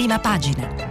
[0.00, 0.90] prima pagina.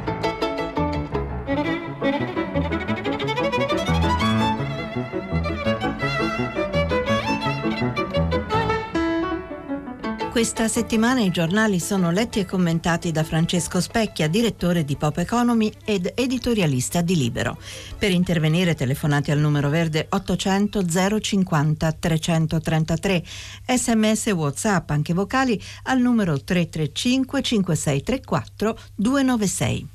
[10.40, 15.70] Questa settimana i giornali sono letti e commentati da Francesco Specchia, direttore di Pop Economy
[15.84, 17.58] ed editorialista di Libero.
[17.98, 20.86] Per intervenire telefonate al numero verde 800
[21.20, 23.24] 050 333,
[23.66, 29.88] sms whatsapp anche vocali al numero 335 5634 296.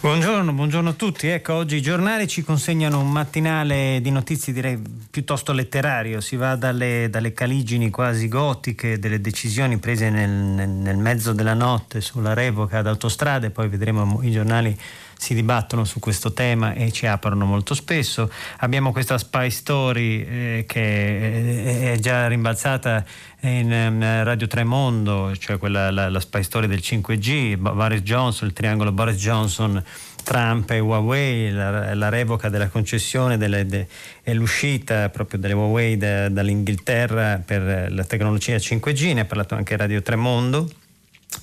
[0.00, 1.26] Buongiorno, buongiorno, a tutti.
[1.26, 4.80] Ecco, oggi i giornali ci consegnano un mattinale di notizie direi
[5.10, 6.20] piuttosto letterario.
[6.20, 12.00] Si va dalle, dalle caligini quasi gotiche delle decisioni prese nel, nel, mezzo della notte
[12.00, 14.78] sulla revoca d'autostrade, poi vedremo i giornali
[15.18, 18.30] si dibattono su questo tema e ci aprono molto spesso.
[18.58, 23.04] Abbiamo questa spy story eh, che è già rimbalzata
[23.40, 28.92] in Radio Tremondo, cioè quella, la, la spy story del 5G, Boris Johnson, il triangolo
[28.92, 29.84] Boris Johnson.
[30.28, 33.86] Trump e Huawei, la, la revoca della concessione delle, de,
[34.22, 39.74] e l'uscita proprio delle Huawei da, dall'Inghilterra per la tecnologia 5G, ne ha parlato anche
[39.74, 40.68] Radio Tremondo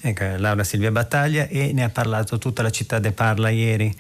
[0.01, 3.95] ecco, Laura Silvia Battaglia e ne ha parlato tutta la città de Parla ieri.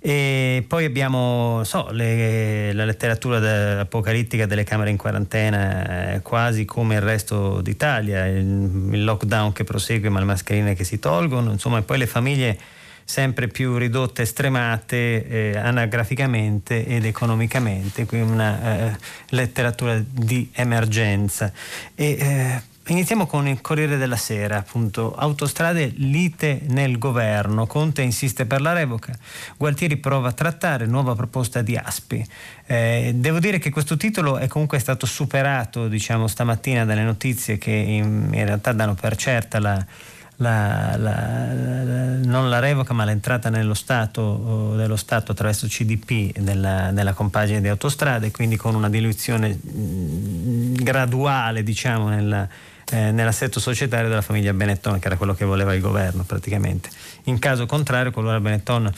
[0.00, 6.94] E poi abbiamo so, le, la letteratura apocalittica delle camere in quarantena, eh, quasi come
[6.94, 11.78] il resto d'Italia, il, il, lockdown che prosegue ma le mascherine che si tolgono, insomma,
[11.78, 12.58] e poi le famiglie
[13.04, 18.96] sempre più ridotte, stremate eh, anagraficamente ed economicamente, quindi una eh,
[19.30, 21.50] letteratura di emergenza.
[21.96, 25.14] E, eh, Iniziamo con il Corriere della Sera, appunto.
[25.14, 27.66] Autostrade lite nel governo.
[27.66, 29.12] Conte insiste per la revoca.
[29.58, 32.26] Gualtieri prova a trattare, nuova proposta di Aspi.
[32.64, 37.72] Eh, devo dire che questo titolo è comunque stato superato, diciamo, stamattina dalle notizie che
[37.72, 39.84] in, in realtà danno per certa la,
[40.36, 41.52] la, la,
[41.82, 47.60] la, non la revoca ma l'entrata nello Stato, dello Stato attraverso CDP nella, nella, compagine
[47.60, 52.48] di autostrade, quindi con una diluizione graduale diciamo, nella,
[52.90, 56.88] eh, nell'assetto societario della famiglia Benetton, che era quello che voleva il governo praticamente.
[57.24, 58.90] In caso contrario, qualora Benetton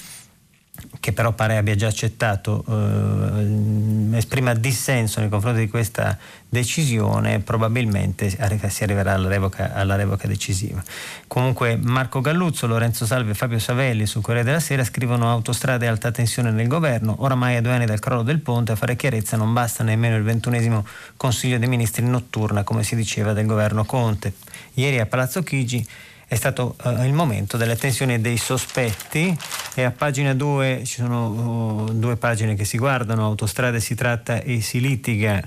[1.00, 6.16] che però pare abbia già accettato, eh, esprima dissenso nei confronti di questa
[6.48, 10.82] decisione, probabilmente si arriverà alla revoca, alla revoca, decisiva.
[11.26, 15.88] Comunque Marco Galluzzo, Lorenzo Salve e Fabio Savelli sul Corriere della Sera scrivono autostrade e
[15.88, 19.36] alta tensione nel governo, oramai a due anni dal crollo del ponte a fare chiarezza
[19.36, 20.84] non basta nemmeno il ventunesimo
[21.16, 24.32] Consiglio dei Ministri notturna, come si diceva del governo Conte.
[24.74, 25.86] Ieri a Palazzo Chigi
[26.30, 29.36] è stato uh, il momento delle tensioni dei sospetti
[29.74, 34.40] e a pagina 2 ci sono uh, due pagine che si guardano, autostrade si tratta
[34.40, 35.42] e si litiga.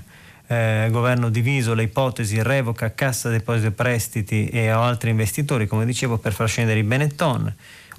[0.46, 5.86] Eh, governo diviso, le ipotesi, revoca, cassa deposito e prestiti e a altri investitori, come
[5.86, 7.50] dicevo, per far scendere i Benetton.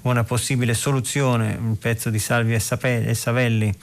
[0.02, 3.74] Una possibile soluzione, un pezzo di Salvi e Savelli,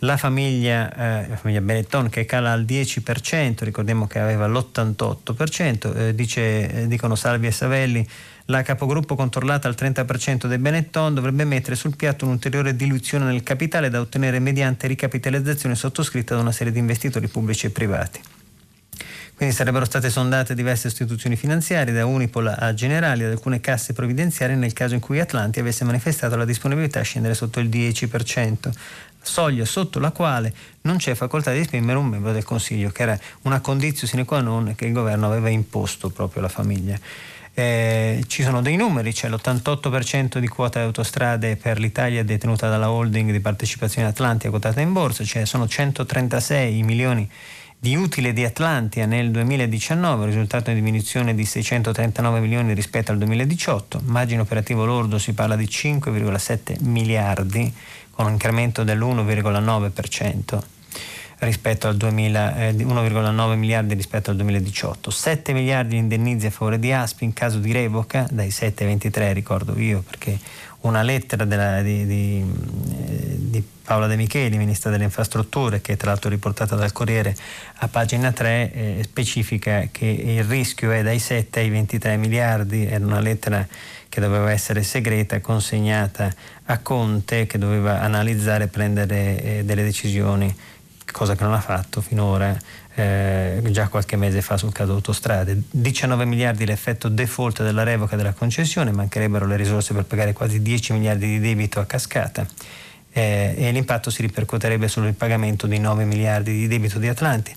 [0.00, 6.14] la famiglia, eh, la famiglia Benetton che cala al 10%, ricordiamo che aveva l'88%, eh,
[6.16, 8.08] dice, eh, dicono Salvi e Savelli,
[8.50, 13.90] la capogruppo controllata al 30% dei Benetton dovrebbe mettere sul piatto un'ulteriore diluizione del capitale
[13.90, 18.20] da ottenere mediante ricapitalizzazione sottoscritta da una serie di investitori pubblici e privati.
[19.36, 24.56] Quindi sarebbero state sondate diverse istituzioni finanziarie, da Unipol a Generali, ad alcune casse provvidenziarie,
[24.56, 28.70] nel caso in cui Atlanti avesse manifestato la disponibilità a scendere sotto il 10%,
[29.20, 33.18] soglia sotto la quale non c'è facoltà di esprimere un membro del Consiglio, che era
[33.42, 36.98] una condizione sine qua non che il governo aveva imposto proprio alla famiglia.
[37.58, 42.88] Eh, ci sono dei numeri, c'è l'88% di quota di autostrade per l'Italia detenuta dalla
[42.88, 47.28] holding di partecipazione Atlantia quotata in borsa, cioè sono 136 milioni
[47.76, 54.02] di utile di Atlantia nel 2019, risultato in diminuzione di 639 milioni rispetto al 2018,
[54.04, 57.74] margine operativo lordo si parla di 5,7 miliardi
[58.12, 60.77] con un incremento dell'1,9%
[61.38, 66.78] rispetto al 2000, eh, 1,9 miliardi rispetto al 2018, 7 miliardi di indennizzi a favore
[66.78, 70.38] di Aspi in caso di revoca, dai 7 ai 23 ricordo io perché
[70.80, 72.44] una lettera della, di, di,
[72.90, 77.34] eh, di, Paola De Micheli, Ministra delle Infrastrutture, che è tra l'altro riportata dal Corriere
[77.76, 83.04] a pagina 3, eh, specifica che il rischio è dai 7 ai 23 miliardi, era
[83.04, 83.66] una lettera
[84.08, 86.32] che doveva essere segreta, consegnata
[86.66, 90.54] a Conte, che doveva analizzare e prendere eh, delle decisioni
[91.18, 92.56] cosa che non ha fatto finora
[92.94, 95.62] eh, già qualche mese fa sul caso autostrade.
[95.68, 100.92] 19 miliardi l'effetto default della revoca della concessione, mancherebbero le risorse per pagare quasi 10
[100.92, 102.46] miliardi di debito a cascata.
[103.18, 107.52] Eh, e l'impatto si ripercuoterebbe sul ripagamento di 9 miliardi di debito di Atlanti.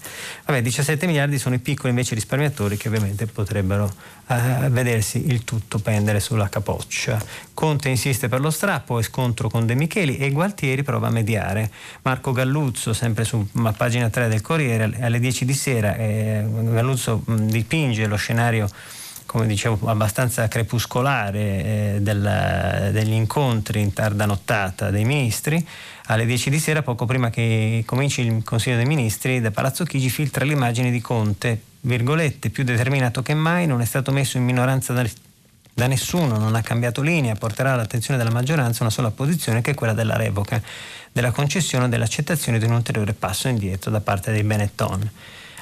[0.45, 3.93] Vabbè, 17 miliardi sono i piccoli invece risparmiatori che ovviamente potrebbero
[4.27, 7.21] eh, vedersi il tutto pendere sulla capoccia.
[7.53, 11.69] Conte insiste per lo strappo e scontro con De Micheli e Gualtieri prova a mediare.
[12.01, 13.47] Marco Galluzzo, sempre su
[13.77, 18.67] pagina 3 del Corriere, alle 10 di sera, eh, Galluzzo mh, dipinge lo scenario
[19.31, 25.65] come dicevo, abbastanza crepuscolare eh, del, degli incontri in tarda nottata dei ministri.
[26.07, 30.09] Alle 10 di sera, poco prima che cominci il Consiglio dei Ministri, da Palazzo Chigi
[30.09, 34.91] filtra l'immagine di Conte, virgolette, più determinato che mai, non è stato messo in minoranza
[34.91, 35.07] da,
[35.73, 39.75] da nessuno, non ha cambiato linea, porterà all'attenzione della maggioranza una sola posizione che è
[39.75, 40.61] quella della revoca,
[41.09, 45.09] della concessione o dell'accettazione di un ulteriore passo indietro da parte dei Benetton.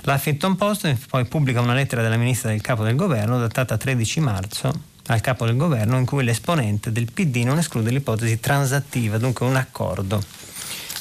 [0.04, 4.20] La Huffington Post poi pubblica una lettera della ministra del capo del governo datata 13
[4.22, 4.72] marzo
[5.08, 9.56] al capo del governo in cui l'esponente del PD non esclude l'ipotesi transattiva, dunque un
[9.56, 10.22] accordo.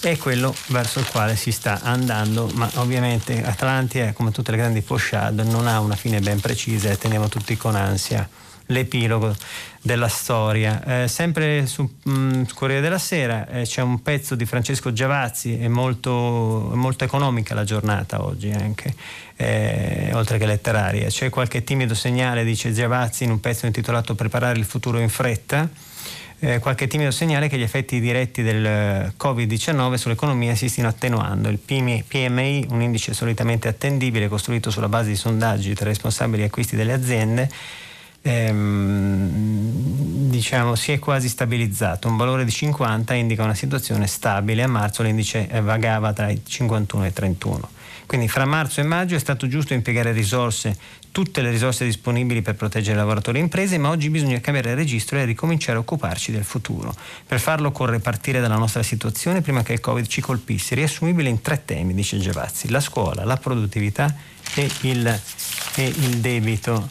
[0.01, 4.57] È quello verso il quale si sta andando, ma ovviamente Atlanti è come tutte le
[4.57, 8.29] grandi pochade, non ha una fine ben precisa e teniamo tutti con ansia
[8.69, 9.35] l'epilogo
[9.81, 11.03] della storia.
[11.03, 15.59] Eh, sempre su mh, mm, Corriere della Sera eh, c'è un pezzo di Francesco Giavazzi,
[15.59, 18.95] è molto, molto economica la giornata oggi anche,
[19.37, 21.09] eh, oltre che letteraria.
[21.09, 25.69] C'è qualche timido segnale, dice Giavazzi, in un pezzo intitolato Preparare il futuro in fretta.
[26.41, 31.49] Eh, qualche timido segnale che gli effetti diretti del Covid-19 sull'economia si stiano attenuando.
[31.49, 36.93] Il PMI, un indice solitamente attendibile costruito sulla base di sondaggi tra responsabili acquisti delle
[36.93, 37.51] aziende,
[38.29, 42.09] ehm, diciamo, si è quasi stabilizzato.
[42.09, 44.63] Un valore di 50 indica una situazione stabile.
[44.63, 47.71] A marzo l'indice vagava tra i 51 e i 31.
[48.07, 50.75] Quindi fra marzo e maggio è stato giusto impiegare risorse,
[51.13, 55.27] tutte le risorse disponibili per proteggere lavoratori e imprese, ma oggi bisogna cambiare registro e
[55.27, 56.95] ricominciare a occuparci del futuro.
[57.27, 61.43] Per farlo occorre partire dalla nostra situazione prima che il Covid ci colpisse, riassumibile in
[61.43, 64.15] tre temi, dice Gevazzi, la scuola, la produttività
[64.55, 65.21] e il,
[65.75, 66.89] e il debito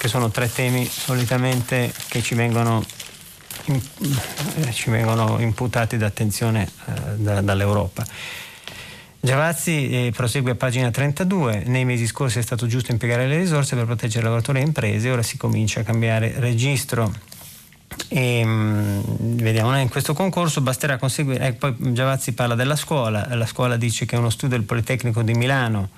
[0.00, 2.82] che sono tre temi solitamente che ci vengono,
[3.66, 8.02] eh, ci vengono imputati d'attenzione eh, da, dall'Europa.
[9.20, 13.76] Giavazzi eh, prosegue a pagina 32, nei mesi scorsi è stato giusto impiegare le risorse
[13.76, 17.12] per proteggere lavoratori e imprese, ora si comincia a cambiare registro.
[18.08, 23.44] E, mh, vediamo, in questo concorso basterà conseguire, eh, poi Giavazzi parla della scuola, la
[23.44, 25.90] scuola dice che uno studio del Politecnico di Milano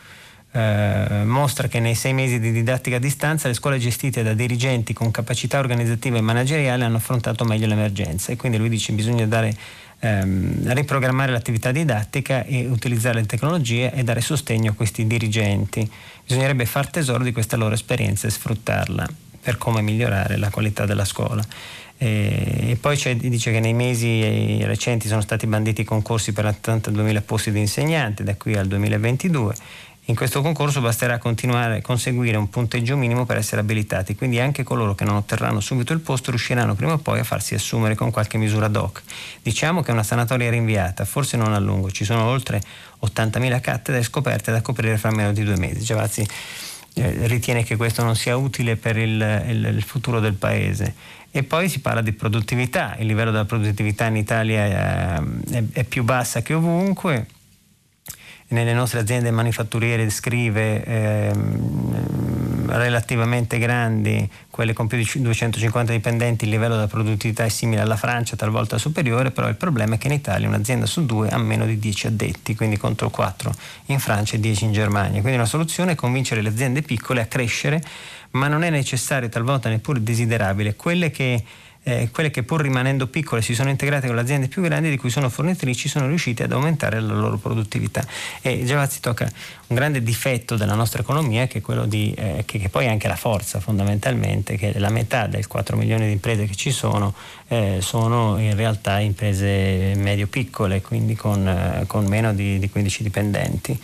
[0.54, 4.93] eh, mostra che nei sei mesi di didattica a distanza le scuole gestite da dirigenti
[4.93, 9.26] con capacità organizzativa e manageriale hanno affrontato meglio l'emergenza e quindi lui dice che bisogna
[9.26, 9.56] dare,
[10.00, 15.90] ehm, riprogrammare l'attività didattica e utilizzare le tecnologie e dare sostegno a questi dirigenti.
[16.26, 19.08] Bisognerebbe far tesoro di questa loro esperienza e sfruttarla
[19.40, 21.43] per come migliorare la qualità della scuola.
[21.96, 27.60] E poi dice che nei mesi recenti sono stati banditi concorsi per 82.000 posti di
[27.60, 29.55] insegnanti da qui al 2022
[30.06, 34.64] in questo concorso basterà continuare a conseguire un punteggio minimo per essere abilitati, quindi anche
[34.64, 38.10] coloro che non otterranno subito il posto riusciranno prima o poi a farsi assumere con
[38.10, 39.02] qualche misura ad hoc.
[39.43, 42.60] Diciamo che è una sanatoria rinviata, forse non a lungo, ci sono oltre
[43.06, 45.84] 80.000 cattedre scoperte da coprire fra meno di due mesi.
[45.84, 46.26] Giavazzi
[46.94, 50.94] eh, ritiene che questo non sia utile per il, il, il futuro del Paese.
[51.31, 55.22] E poi si parla di produttività, il livello della produttività in Italia è,
[55.52, 57.26] è, è più bassa che ovunque
[58.52, 66.50] nelle nostre aziende manifatturiere scrive ehm, relativamente grandi, quelle con più di 250 dipendenti, il
[66.50, 70.15] livello della produttività è simile alla Francia, talvolta superiore, però il problema è che in
[70.15, 73.53] Italia un'azienda su due ha meno di 10 addetti, quindi contro 4
[73.86, 75.20] in Francia e 10 in Germania.
[75.20, 77.82] Quindi una soluzione è convincere le aziende piccole a crescere,
[78.32, 81.43] ma non è necessario, talvolta neppure desiderabile, quelle che
[81.84, 84.96] eh, quelle che pur rimanendo piccole si sono integrate con le aziende più grandi di
[84.96, 88.05] cui sono fornitrici sono riuscite ad aumentare la loro produttività.
[88.41, 89.29] E Giavazzi tocca
[89.67, 92.89] un grande difetto della nostra economia che è quello di, eh, che, che, poi è
[92.89, 97.15] anche la forza fondamentalmente, che la metà dei 4 milioni di imprese che ci sono
[97.48, 103.81] eh, sono in realtà imprese medio-piccole, quindi con, eh, con meno di, di 15 dipendenti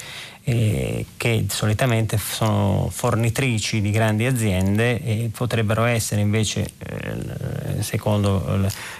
[0.49, 8.59] eh, che solitamente sono fornitrici di grandi aziende e potrebbero essere invece, eh, secondo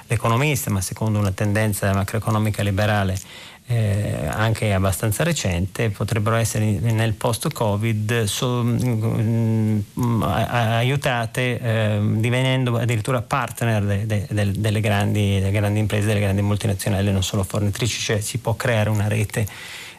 [0.09, 3.19] l'economista, ma secondo una tendenza macroeconomica liberale,
[3.67, 13.23] eh, anche abbastanza recente, potrebbero essere nel post-Covid so, mh, mm, aiutate eh, divenendo addirittura
[13.23, 17.99] partner de, de, de, delle, grandi, delle, grandi, imprese, delle grandi multinazionali, non solo fornitrici,
[18.01, 19.47] cioè si può creare una rete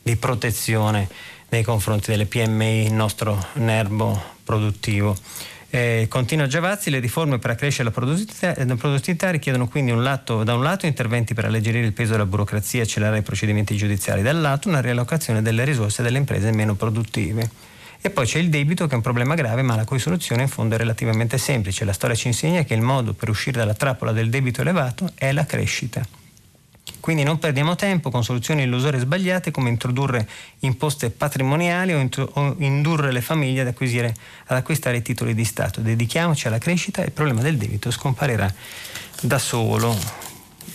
[0.04, 1.08] di protezione
[1.50, 5.16] nei confronti delle PMI, il nostro nervo produttivo.
[5.72, 10.44] Eh, continua Giavazzi, le riforme per accrescere la produttività, la produttività richiedono quindi un lato,
[10.44, 14.24] da un lato interventi per alleggerire il peso della burocrazia e accelerare i procedimenti giudiziari,
[14.24, 17.50] dall'altro una riallocazione delle risorse delle imprese meno produttive.
[18.02, 20.48] E poi c'è il debito che è un problema grave ma la cui soluzione in
[20.48, 21.86] fondo è relativamente semplice.
[21.86, 25.32] La storia ci insegna che il modo per uscire dalla trappola del debito elevato è
[25.32, 26.19] la crescita.
[27.10, 32.54] Quindi non perdiamo tempo con soluzioni illusorie sbagliate come introdurre imposte patrimoniali o, intro- o
[32.60, 35.82] indurre le famiglie ad, ad acquistare titoli di Stato.
[35.82, 38.54] Dedichiamoci alla crescita e il problema del debito scomparirà
[39.22, 39.98] da solo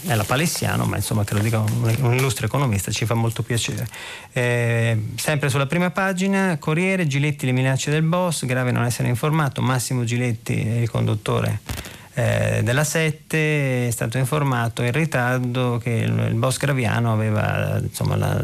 [0.07, 3.45] è la palessiano, ma insomma che lo dica un, un illustre economista ci fa molto
[3.45, 3.87] piacere.
[4.33, 9.63] Eh, sempre sulla prima pagina, Corriere, Giletti le minacce del boss, grave non essere informato,
[9.63, 11.61] Massimo Giletti, il conduttore
[12.15, 18.15] eh, della 7 è stato informato in ritardo che il, il boss Graviano aveva, insomma,
[18.15, 18.35] la,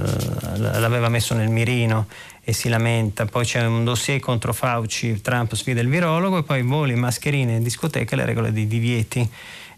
[0.56, 2.08] la, l'aveva messo nel mirino
[2.42, 3.26] e si lamenta.
[3.26, 7.62] Poi c'è un dossier contro Fauci, Trump sfida il virologo e poi voli, mascherine in
[7.62, 9.28] discoteca e le regole dei divieti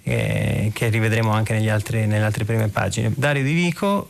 [0.05, 3.13] eh, che rivedremo anche altri, nelle altre prime pagine.
[3.15, 4.09] Dario Di Vico,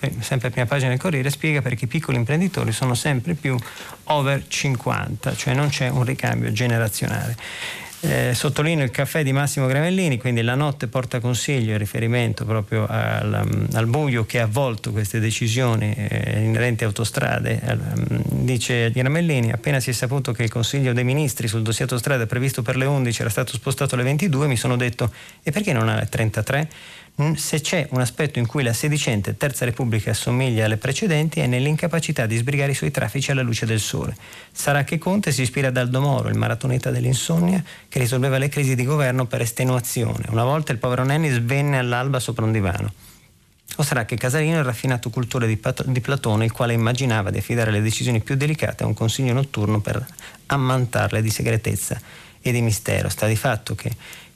[0.00, 3.56] eh, sempre prima pagina del Corriere, spiega perché i piccoli imprenditori sono sempre più
[4.04, 7.36] over 50, cioè non c'è un ricambio generazionale.
[8.06, 12.86] Eh, sottolineo il caffè di Massimo Gravellini, quindi la notte porta consiglio in riferimento proprio
[12.86, 17.58] al, um, al buio che ha avvolto queste decisioni eh, inerenti a autostrade.
[17.64, 17.78] Eh,
[18.28, 22.60] dice Gravellini, appena si è saputo che il Consiglio dei Ministri sul dossier autostrade previsto
[22.60, 25.10] per le 11 era stato spostato alle 22, mi sono detto
[25.42, 26.68] e perché non alle 33?
[27.22, 31.46] Mm, se c'è un aspetto in cui la sedicente Terza Repubblica assomiglia alle precedenti è
[31.46, 34.16] nell'incapacità di sbrigare i suoi traffici alla luce del sole.
[34.50, 38.74] Sarà che Conte si ispira ad Aldo Moro, il maratoneta dell'insonnia, che risolveva le crisi
[38.74, 40.24] di governo per estenuazione.
[40.30, 42.92] Una volta il povero Nenni svenne all'alba sopra un divano.
[43.76, 47.30] O sarà che Casalino è il raffinato cultore di, Pat- di Platone, il quale immaginava
[47.30, 50.04] di affidare le decisioni più delicate a un consiglio notturno per
[50.46, 52.00] ammantarle di segretezza
[52.40, 53.08] e di mistero.
[53.08, 53.90] Sta di fatto che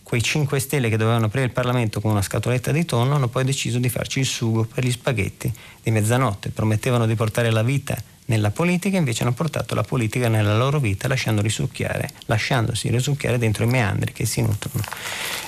[0.08, 3.44] quei 5 Stelle che dovevano aprire il Parlamento con una scatoletta di tonno hanno poi
[3.44, 6.48] deciso di farci il sugo per gli spaghetti di mezzanotte.
[6.48, 11.08] Promettevano di portare la vita nella politica, invece hanno portato la politica nella loro vita
[11.08, 14.82] lasciandosi risucchiare dentro i meandri che si nutrono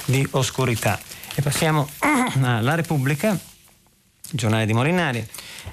[0.05, 1.01] di oscurità.
[1.35, 1.89] E passiamo
[2.43, 3.39] alla Repubblica,
[4.33, 5.27] giornale di Molinari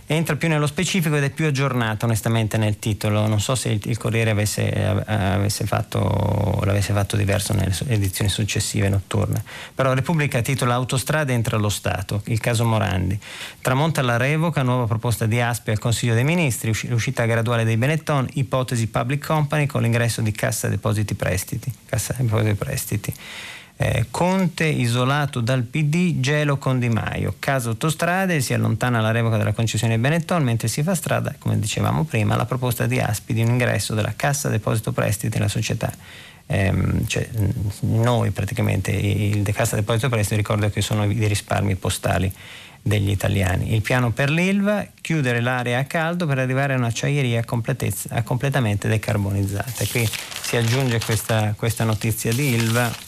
[0.05, 3.27] entra più nello specifico ed è più aggiornata onestamente nel titolo.
[3.27, 4.71] Non so se il, il Corriere avesse,
[5.05, 9.43] avesse fatto, l'avesse fatto diverso nelle edizioni successive notturne.
[9.75, 13.19] Però Repubblica titola Autostrade entra allo Stato, il caso Morandi.
[13.61, 18.27] Tramonta la revoca, nuova proposta di Aspi al Consiglio dei Ministri, uscita graduale dei Benetton,
[18.33, 21.71] ipotesi public company con l'ingresso di Cassa Depositi Prestiti.
[21.85, 23.13] Cassa Depositi Prestiti.
[23.79, 27.35] Eh, Conte isolato dal PD, gelo con Di Maio.
[27.37, 32.03] Caso autostrade, si allontana la revoca della concessione Benetton, mentre si fa strada, come dicevamo
[32.03, 35.93] prima, la proposta di Aspi di un ingresso della Cassa Deposito Prestiti nella società.
[36.47, 36.73] Eh,
[37.05, 37.29] cioè,
[37.81, 42.33] noi praticamente, il De Cassa Deposito Prestiti, ricordo che sono i risparmi postali
[42.81, 43.75] degli italiani.
[43.75, 49.85] Il piano per l'Ilva, chiudere l'area a caldo per arrivare a un'acciaieria completamente decarbonizzata.
[49.91, 50.09] Qui
[50.41, 53.05] si aggiunge questa, questa notizia di Ilva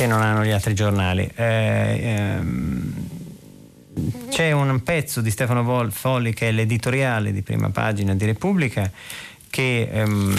[0.00, 1.30] che non hanno gli altri giornali.
[1.34, 2.94] Eh, ehm,
[4.30, 8.90] c'è un pezzo di Stefano Folli che è l'editoriale di prima pagina di Repubblica
[9.50, 10.34] che ehm,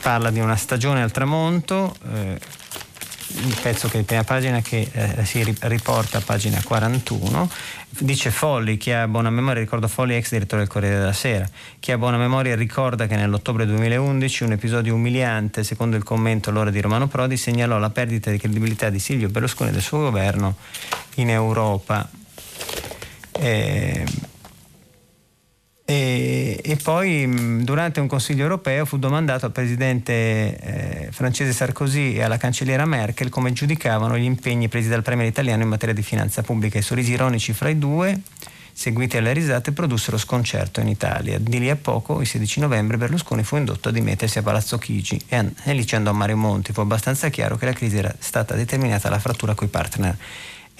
[0.00, 1.92] parla di una stagione al tramonto.
[2.14, 2.38] Eh,
[3.32, 7.48] il pezzo che è in prima pagina che eh, si riporta a pagina 41
[7.98, 11.48] dice Folli chi ha buona memoria ricordo Folli ex direttore del Corriere della Sera.
[11.78, 16.70] Chi ha buona memoria ricorda che nell'ottobre 2011 un episodio umiliante secondo il commento allora
[16.70, 20.56] di Romano Prodi segnalò la perdita di credibilità di Silvio Berlusconi e del suo governo
[21.16, 22.08] in Europa.
[23.32, 24.04] Eh,
[25.90, 32.22] e, e, poi durante un Consiglio europeo fu domandato al presidente eh, francese Sarkozy e
[32.22, 36.42] alla cancelliera Merkel come giudicavano gli impegni presi dal premier italiano in materia di finanza
[36.42, 36.78] pubblica.
[36.78, 38.20] I sorrisi ironici fra i due,
[38.72, 41.40] seguiti alle risate, produssero sconcerto in Italia.
[41.40, 45.20] Di lì a poco, il 16 novembre, Berlusconi fu indotto a dimettersi a Palazzo Chigi
[45.26, 46.72] e, e lì ci andò Mario Monti.
[46.72, 50.16] Fu abbastanza chiaro che la crisi era stata determinata dalla frattura coi partner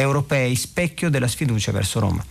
[0.01, 2.25] europei, specchio della sfiducia verso Roma.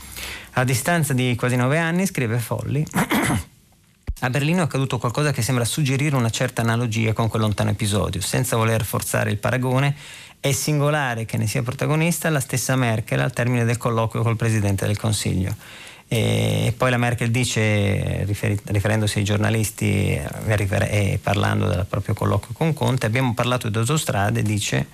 [0.53, 2.85] A distanza di quasi nove anni, scrive Folli,
[4.21, 8.19] a Berlino è accaduto qualcosa che sembra suggerire una certa analogia con quel lontano episodio.
[8.21, 9.95] Senza voler forzare il paragone,
[10.39, 14.85] è singolare che ne sia protagonista la stessa Merkel al termine del colloquio col Presidente
[14.85, 15.55] del Consiglio.
[16.11, 23.05] E poi la Merkel dice, riferendosi ai giornalisti e parlando del proprio colloquio con Conte,
[23.05, 24.87] abbiamo parlato di autostrade, dice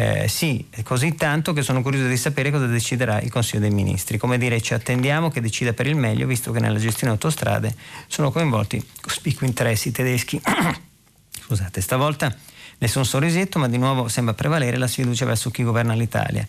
[0.00, 4.16] Eh, sì, così tanto che sono curioso di sapere cosa deciderà il Consiglio dei Ministri.
[4.16, 7.74] Come dire, ci attendiamo che decida per il meglio, visto che nella gestione autostrade
[8.06, 10.40] sono coinvolti cospicui interessi tedeschi.
[11.44, 12.34] Scusate, stavolta
[12.78, 16.46] nessun sorrisetto, ma di nuovo sembra prevalere la sfiducia verso chi governa l'Italia.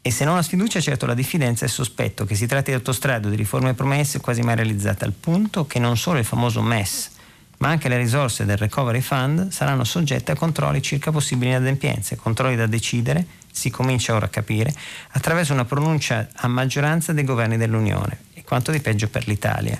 [0.00, 2.76] E se non la sfiducia, certo la diffidenza e il sospetto che si tratti di
[2.76, 6.62] autostrade o di riforme promesse quasi mai realizzate, al punto che non solo il famoso
[6.62, 7.10] MES,
[7.58, 12.56] ma anche le risorse del Recovery Fund saranno soggette a controlli circa possibili inadempienze, controlli
[12.56, 14.72] da decidere, si comincia ora a capire,
[15.10, 19.76] attraverso una pronuncia a maggioranza dei governi dell'Unione, e quanto di peggio per l'Italia.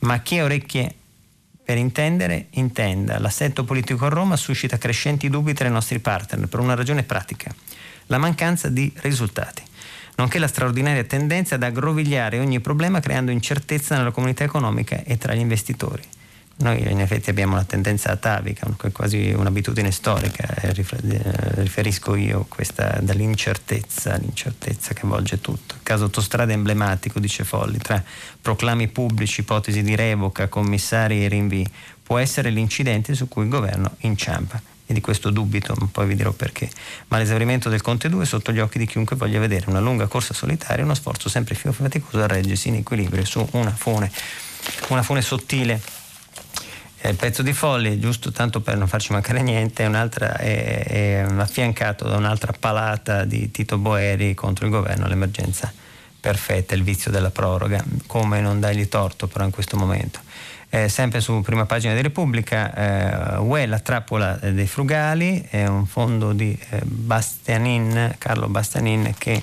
[0.00, 0.94] Ma chi ha orecchie
[1.64, 3.18] per intendere, intenda.
[3.18, 7.54] L'assetto politico a Roma suscita crescenti dubbi tra i nostri partner per una ragione pratica,
[8.06, 9.62] la mancanza di risultati,
[10.16, 15.34] nonché la straordinaria tendenza ad aggrovigliare ogni problema creando incertezza nella comunità economica e tra
[15.34, 16.02] gli investitori.
[16.56, 22.98] Noi in effetti abbiamo una tendenza atavica, quasi un'abitudine storica, eh, eh, riferisco io questa
[23.00, 25.74] dall'incertezza, l'incertezza che avvolge tutto.
[25.74, 28.02] Il caso autostrada emblematico, dice Folli, tra
[28.40, 31.68] proclami pubblici, ipotesi di revoca, commissari e rinvii,
[32.02, 34.60] può essere l'incidente su cui il governo inciampa.
[34.84, 36.68] E di questo dubito, poi vi dirò perché.
[37.08, 40.06] Ma l'esaurimento del Conte 2 è sotto gli occhi di chiunque voglia vedere una lunga
[40.06, 44.10] corsa solitaria, uno sforzo sempre più faticoso a reggersi in equilibrio su una fune,
[44.88, 45.80] una fune sottile
[47.08, 48.30] il pezzo di Folli, giusto?
[48.30, 54.34] Tanto per non farci mancare niente, è, è, affiancato da un'altra palata di Tito Boeri
[54.34, 55.72] contro il governo, l'emergenza
[56.20, 60.20] perfetta, il vizio della proroga, come non dargli torto però in questo momento.
[60.70, 65.86] Eh, sempre su prima pagina di Repubblica, eh, UE, la trappola dei frugali, è un
[65.86, 69.42] fondo di eh, Bastianin, Carlo Bastianin, che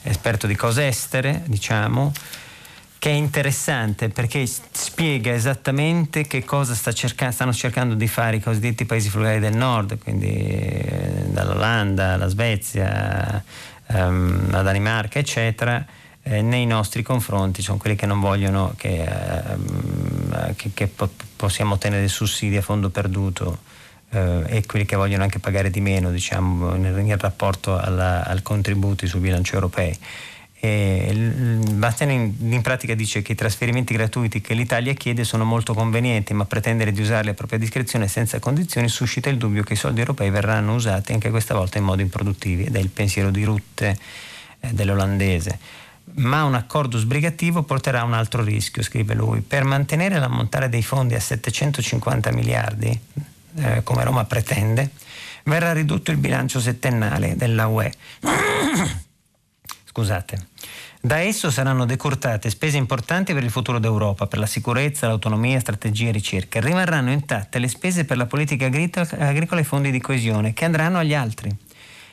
[0.00, 2.12] è esperto di cose estere, diciamo,
[3.06, 8.40] che è interessante perché spiega esattamente che cosa sta cercando, stanno cercando di fare i
[8.40, 13.44] cosiddetti paesi frugali del nord, quindi eh, dall'Olanda, la Svezia,
[13.86, 15.86] ehm, la Danimarca, eccetera,
[16.20, 21.74] eh, nei nostri confronti, sono quelli che non vogliono che, ehm, che, che po- possiamo
[21.74, 23.58] ottenere sussidi a fondo perduto
[24.10, 28.42] eh, e quelli che vogliono anche pagare di meno diciamo, nel, in rapporto alla, al
[28.42, 29.96] contributi sui bilanci europei.
[30.60, 36.44] Bastiani in, pratica dice che i trasferimenti gratuiti che l'Italia chiede sono molto convenienti, ma
[36.44, 40.30] pretendere di usarli a propria discrezione senza condizioni suscita il dubbio che i soldi europei
[40.30, 43.96] verranno usati anche questa volta in modo improduttivi ed è il pensiero di Rutte
[44.60, 45.58] eh, dell'olandese.
[46.14, 49.40] Ma un accordo sbrigativo porterà a un altro rischio, scrive lui.
[49.42, 52.98] Per mantenere l'ammontare dei fondi a 750 miliardi,
[53.56, 54.90] eh, come Roma pretende,
[55.44, 57.92] verrà ridotto il bilancio settennale della UE.
[59.96, 60.48] Scusate.
[61.00, 66.10] Da esso saranno decurtate spese importanti per il futuro d'Europa, per la sicurezza, l'autonomia, strategia
[66.10, 66.60] e ricerca.
[66.60, 70.98] Rimarranno intatte le spese per la politica agricola e i fondi di coesione, che andranno
[70.98, 71.50] agli altri.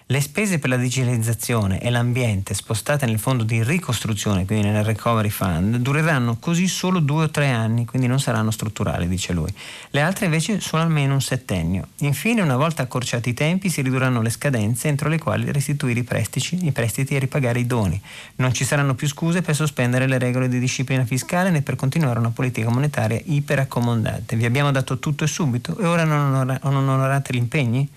[0.07, 5.29] Le spese per la digitalizzazione e l'ambiente spostate nel fondo di ricostruzione, quindi nel Recovery
[5.29, 9.51] Fund, dureranno così solo due o tre anni, quindi non saranno strutturali, dice lui.
[9.91, 11.87] Le altre invece sono almeno un settennio.
[11.99, 16.03] Infine, una volta accorciati i tempi, si ridurranno le scadenze entro le quali restituire i
[16.03, 17.99] prestiti, i prestiti e ripagare i doni.
[18.35, 22.19] Non ci saranno più scuse per sospendere le regole di disciplina fiscale né per continuare
[22.19, 24.35] una politica monetaria iperaccomodante.
[24.35, 27.89] Vi abbiamo dato tutto e subito e ora non, onora- non onorate gli impegni?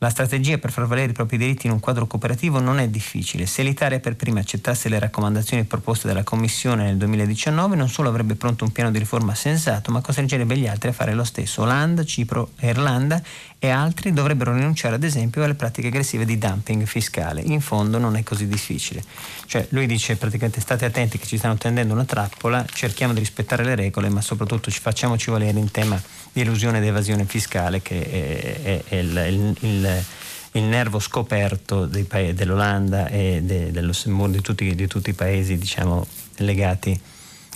[0.00, 3.46] La strategia per far valere i propri diritti in un quadro cooperativo non è difficile.
[3.46, 8.36] Se l'Italia per prima accettasse le raccomandazioni proposte dalla Commissione nel 2019, non solo avrebbe
[8.36, 11.62] pronto un piano di riforma sensato, ma costringerebbe gli altri a fare lo stesso.
[11.62, 13.20] Olanda, Cipro Irlanda
[13.58, 17.40] e altri dovrebbero rinunciare ad esempio alle pratiche aggressive di dumping fiscale.
[17.40, 19.02] In fondo non è così difficile.
[19.46, 23.64] Cioè lui dice praticamente state attenti che ci stanno tendendo una trappola, cerchiamo di rispettare
[23.64, 26.00] le regole, ma soprattutto ci facciamoci valere in tema
[26.38, 30.04] di elusione ed evasione fiscale che è, è, è il, il, il,
[30.52, 35.58] il, nervo scoperto paesi, dell'Olanda e de, del Lussemburgo, di tutti, di tutti i paesi
[35.58, 36.98] diciamo, legati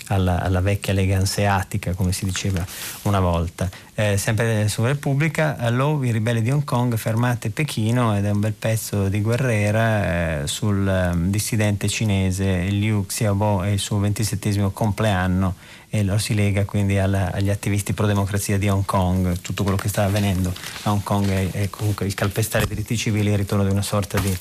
[0.08, 2.66] alla, alla, vecchia lega anseatica, come si diceva
[3.02, 3.70] una volta.
[3.94, 8.40] Eh, sempre su Repubblica, Law, i ribelli di Hong Kong fermate Pechino ed è un
[8.40, 14.70] bel pezzo di Guerrera eh, sul um, dissidente cinese Liu Xiaobo e il suo 27
[14.72, 15.54] compleanno
[15.94, 19.76] e lo si lega quindi alla, agli attivisti pro democrazia di Hong Kong, tutto quello
[19.76, 20.50] che sta avvenendo
[20.84, 23.70] a Hong Kong è, è comunque il calpestare i diritti civili e il ritorno di
[23.70, 24.34] una sorta di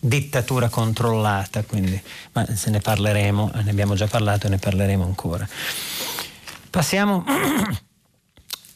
[0.00, 2.00] dittatura controllata, quindi,
[2.32, 5.46] ma se ne parleremo, ne abbiamo già parlato e ne parleremo ancora.
[6.70, 7.24] Passiamo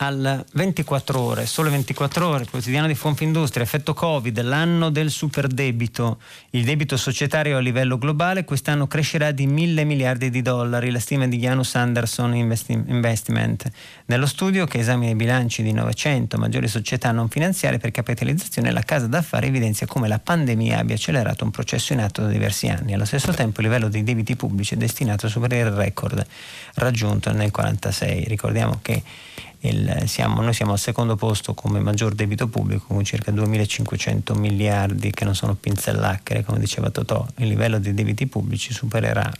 [0.04, 6.18] al 24 ore, sole 24 ore, quotidiano di Confindustria, effetto Covid, l'anno del superdebito.
[6.50, 11.28] Il debito societario a livello globale quest'anno crescerà di mille miliardi di dollari, la stima
[11.28, 13.70] di Janus Anderson Investment.
[14.06, 18.82] Nello studio che esamina i bilanci di 900 maggiori società non finanziarie per capitalizzazione, la
[18.82, 22.92] casa d'affari evidenzia come la pandemia abbia accelerato un processo in atto da diversi anni.
[22.92, 26.26] Allo stesso tempo il livello dei debiti pubblici è destinato a superare il record
[26.74, 28.24] raggiunto nel 1946.
[28.24, 29.02] Ricordiamo che
[29.64, 35.10] il, siamo, noi siamo al secondo posto come maggior debito pubblico con circa 2.500 miliardi
[35.10, 37.26] che non sono pinzellacchere, come diceva Totò.
[37.36, 39.30] Il livello dei debiti pubblici supererà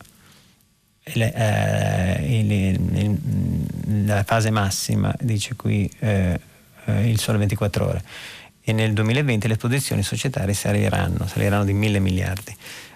[1.04, 6.38] il, eh, il, il, la fase massima, dice qui eh,
[6.84, 8.04] eh, il sole 24 ore.
[8.64, 12.54] E nel 2020 le posizioni societarie saliranno, saliranno di mille miliardi.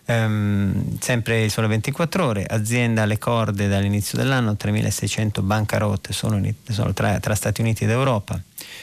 [0.08, 6.54] Um, sempre il sole 24 ore, azienda alle corde dall'inizio dell'anno, 3.600 bancarotte solo, in,
[6.68, 8.40] solo tra, tra, Stati Uniti ed Europa,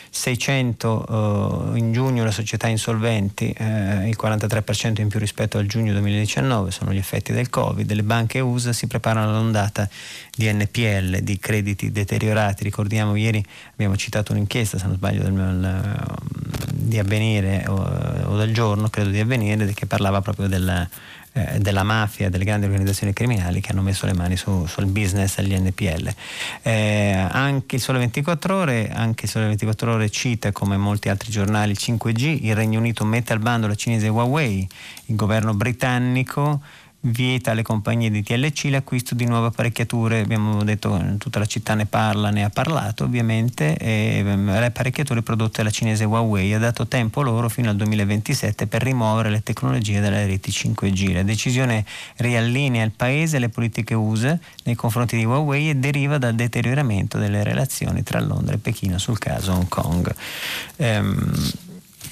[0.09, 5.91] 600 uh, in giugno le società insolventi, uh, il 43% in più rispetto al giugno
[5.93, 9.89] 2019, sono gli effetti del Covid, le banche USA si preparano all'ondata
[10.35, 15.83] di NPL, di crediti deteriorati, ricordiamo ieri abbiamo citato un'inchiesta, se non sbaglio, del, del,
[16.71, 17.75] di avvenire o,
[18.25, 20.87] o, del giorno, credo di avvenire, che parlava proprio del
[21.33, 25.39] eh, della mafia, delle grandi organizzazioni criminali che hanno messo le mani su, sul business
[25.39, 26.13] agli NPL.
[26.61, 31.31] Eh, anche il Sole 24 Ore, anche il Sole 24 Ore cita come molti altri
[31.31, 34.67] giornali 5G, il Regno Unito mette al bando la cinese Huawei,
[35.07, 36.61] il governo britannico
[37.05, 41.85] vieta alle compagnie di TLC l'acquisto di nuove apparecchiature, abbiamo detto tutta la città ne
[41.85, 46.87] parla, ne ha parlato ovviamente, e ehm, le apparecchiature prodotte dalla cinese Huawei ha dato
[46.87, 51.13] tempo loro fino al 2027 per rimuovere le tecnologie dalle reti 5G.
[51.13, 51.85] La decisione
[52.17, 57.17] riallinea il paese e le politiche USA nei confronti di Huawei e deriva dal deterioramento
[57.17, 60.13] delle relazioni tra Londra e Pechino sul caso Hong Kong.
[60.77, 61.51] Ehm,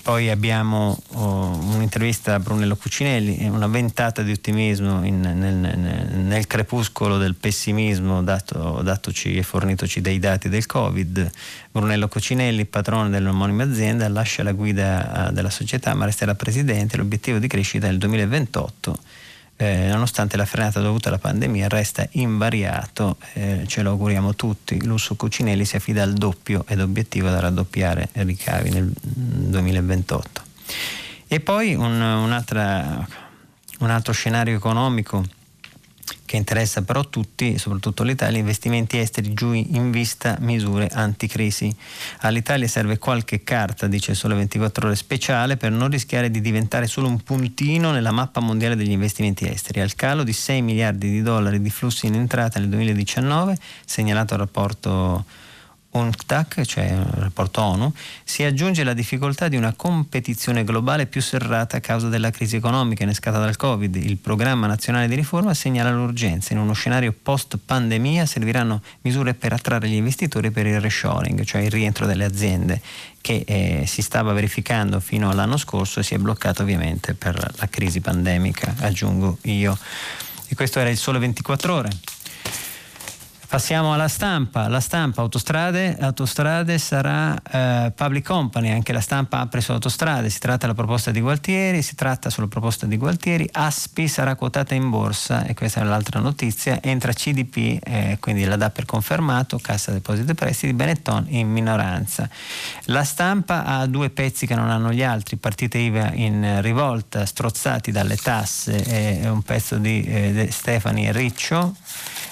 [0.01, 6.47] poi abbiamo oh, un'intervista a Brunello Cucinelli, una ventata di ottimismo in, nel, nel, nel,
[6.47, 11.29] crepuscolo del pessimismo dato, datoci e fornitoci dai dati del Covid.
[11.71, 16.97] Brunello Cucinelli, patrono dell'omonima azienda, lascia la guida uh, della società ma resterà presidente.
[16.97, 18.97] L'obiettivo di crescita il 2028
[19.61, 24.83] eh, nonostante la frenata dovuta alla pandemia resta invariato, eh, ce lo auguriamo tutti.
[24.83, 30.41] Lusso Cucinelli si affida al doppio ed obiettivo da raddoppiare i ricavi nel 2028.
[31.27, 32.31] E poi un, un
[33.91, 35.23] altro scenario economico
[36.25, 41.75] che interessa però tutti, soprattutto l'Italia, investimenti esteri giù in vista misure anticrisi.
[42.19, 47.07] All'Italia serve qualche carta, dice Sole 24 ore speciale, per non rischiare di diventare solo
[47.07, 49.81] un puntino nella mappa mondiale degli investimenti esteri.
[49.81, 54.39] Al calo di 6 miliardi di dollari di flussi in entrata nel 2019, segnalato il
[54.39, 55.25] rapporto
[55.91, 57.91] UNCTAC, cioè il rapporto ONU,
[58.23, 63.03] si aggiunge la difficoltà di una competizione globale più serrata a causa della crisi economica
[63.03, 63.95] innescata dal Covid.
[63.95, 66.53] Il programma nazionale di riforma segnala l'urgenza.
[66.53, 71.71] In uno scenario post-pandemia serviranno misure per attrarre gli investitori per il reshoring, cioè il
[71.71, 72.81] rientro delle aziende
[73.21, 77.67] che eh, si stava verificando fino all'anno scorso e si è bloccato ovviamente per la
[77.69, 79.77] crisi pandemica, aggiungo io.
[80.47, 81.89] E questo era il sole 24 ore.
[83.51, 89.59] Passiamo alla stampa, la stampa autostrade, autostrade sarà eh, public company, anche la stampa apre
[89.59, 94.07] su autostrade, si tratta della proposta di Gualtieri, si tratta sulla proposta di Gualtieri, Aspi
[94.07, 98.69] sarà quotata in borsa e questa è l'altra notizia, entra CDP, eh, quindi la dà
[98.69, 102.29] per confermato, Cassa Depositi e Prestiti, Benetton in minoranza.
[102.85, 107.91] La stampa ha due pezzi che non hanno gli altri, partite IVA in rivolta, strozzati
[107.91, 108.81] dalle tasse,
[109.21, 111.75] e un pezzo di eh, Stefani Riccio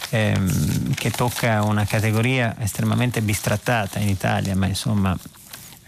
[0.10, 5.18] ehm, che tocca una categoria estremamente bistrattata in Italia, ma insomma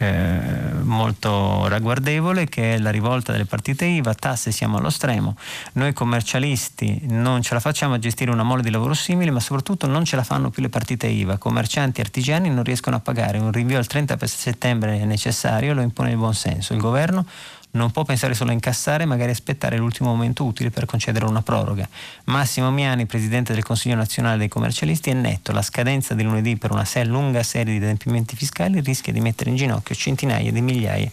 [0.01, 5.35] eh, molto ragguardevole che è la rivolta delle partite IVA, tasse siamo allo stremo,
[5.73, 9.85] noi commercialisti non ce la facciamo a gestire una mole di lavoro simile ma soprattutto
[9.85, 13.37] non ce la fanno più le partite IVA, commercianti e artigiani non riescono a pagare,
[13.37, 17.23] un rinvio al 30 settembre è necessario, lo impone il buon senso, il governo
[17.71, 21.87] non può pensare solo a incassare magari aspettare l'ultimo momento utile per concedere una proroga.
[22.25, 25.51] Massimo Miani, presidente del Consiglio nazionale dei commercialisti, è netto.
[25.51, 29.55] La scadenza di lunedì per una lunga serie di adempimenti fiscali rischia di mettere in
[29.55, 31.09] ginocchio centinaia di migliaia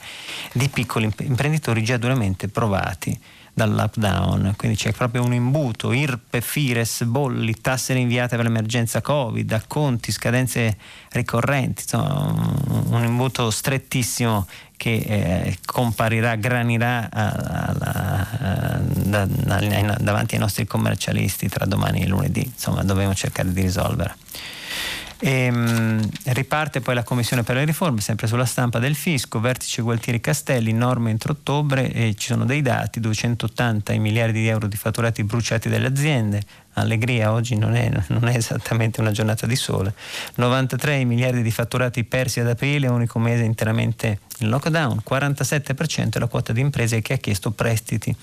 [0.52, 3.18] di piccoli imprenditori già duramente provati
[3.58, 9.50] dal lockdown, quindi c'è proprio un imbuto, IRPE, FIRES, bolli, tasse rinviate per l'emergenza Covid,
[9.50, 10.76] acconti, scadenze
[11.10, 12.32] ricorrenti, insomma
[12.90, 14.46] un imbuto strettissimo
[14.78, 22.02] che eh, comparirà, granirà a, a, a, da, da, davanti ai nostri commercialisti tra domani
[22.02, 24.14] e lunedì, insomma dobbiamo cercare di risolvere.
[25.20, 29.82] E, mh, riparte poi la Commissione per le riforme, sempre sulla stampa del fisco, vertice
[29.82, 34.76] Gualtieri Castelli, norme entro ottobre e ci sono dei dati, 280 miliardi di euro di
[34.76, 36.42] fatturati bruciati dalle aziende,
[36.80, 39.94] allegria oggi non è, non è, esattamente una giornata di sole.
[40.34, 46.26] 93 miliardi di fatturati persi ad aprile, unico mese interamente in lockdown, 47% è la
[46.26, 48.14] quota di imprese che ha chiesto prestiti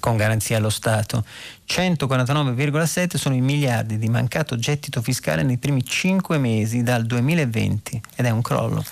[0.00, 1.24] con garanzia allo Stato.
[1.68, 8.26] 149,7 sono i miliardi di mancato gettito fiscale nei primi 5 mesi dal 2020 ed
[8.26, 8.84] è un crollo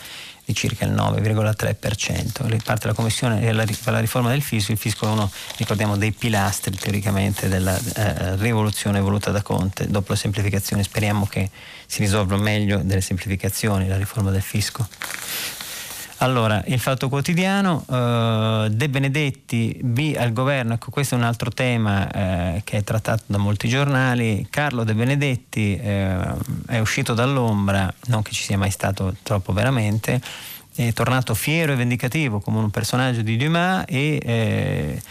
[0.44, 2.46] di circa il 9,3%.
[2.46, 6.76] Riparte la Commissione per la riforma del fisco, il fisco è uno, ricordiamo, dei pilastri
[6.76, 9.87] teoricamente della eh, rivoluzione voluta da Conte.
[9.88, 11.50] Dopo la semplificazione speriamo che
[11.87, 14.87] si risolva meglio delle semplificazioni la riforma del fisco.
[16.18, 21.50] Allora, il Fatto Quotidiano, eh, De Benedetti, B al governo, ecco questo è un altro
[21.50, 24.46] tema eh, che è trattato da molti giornali.
[24.48, 26.16] Carlo De Benedetti eh,
[26.66, 30.20] è uscito dall'ombra, non che ci sia mai stato troppo veramente,
[30.74, 35.03] è tornato fiero e vendicativo come un personaggio di Dumas e, eh,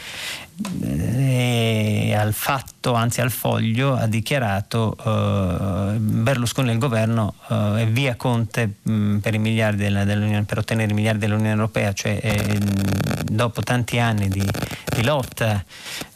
[0.81, 7.85] e al fatto, anzi al foglio, ha dichiarato eh, Berlusconi e il governo eh, e
[7.87, 9.39] via Conte mh, per, i
[9.75, 10.05] della,
[10.45, 12.59] per, ottenere i miliardi dell'Unione Europea, cioè eh,
[13.23, 14.45] dopo tanti anni di,
[14.95, 15.63] di lotta,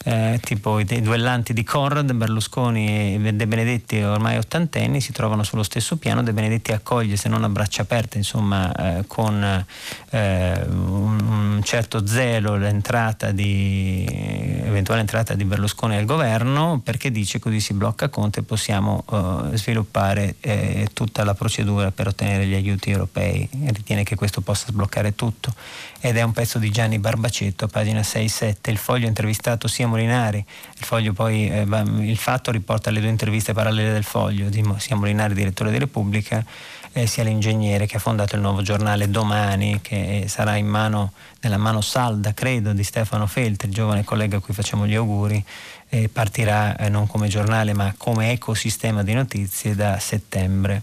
[0.04, 5.62] eh, tipo i duellanti di Conrad, Berlusconi e De Benedetti ormai ottantenni si trovano sullo
[5.64, 9.64] stesso piano, De Benedetti accoglie se non a braccia aperte, insomma eh, con
[10.10, 14.27] eh, un, un certo zelo l'entrata di
[14.64, 19.54] eventuale entrata di Berlusconi al governo perché dice così si blocca Conte e possiamo uh,
[19.54, 23.48] sviluppare eh, tutta la procedura per ottenere gli aiuti europei.
[23.66, 25.54] Ritiene che questo possa sbloccare tutto
[26.00, 28.70] ed è un pezzo di Gianni Barbacetto, pagina 6-7.
[28.70, 31.66] Il foglio ha intervistato sia Molinari, il, foglio poi, eh,
[32.00, 36.44] il fatto riporta le due interviste parallele del foglio di sia Molinari, direttore di Repubblica,
[36.92, 41.56] eh, sia l'ingegnere che ha fondato il nuovo giornale Domani, che sarà in mano, nella
[41.56, 45.44] mano salda, credo, di Stefano Feltri, il giovane collega a cui facciamo gli auguri,
[45.88, 50.82] e partirà eh, non come giornale ma come ecosistema di notizie da settembre.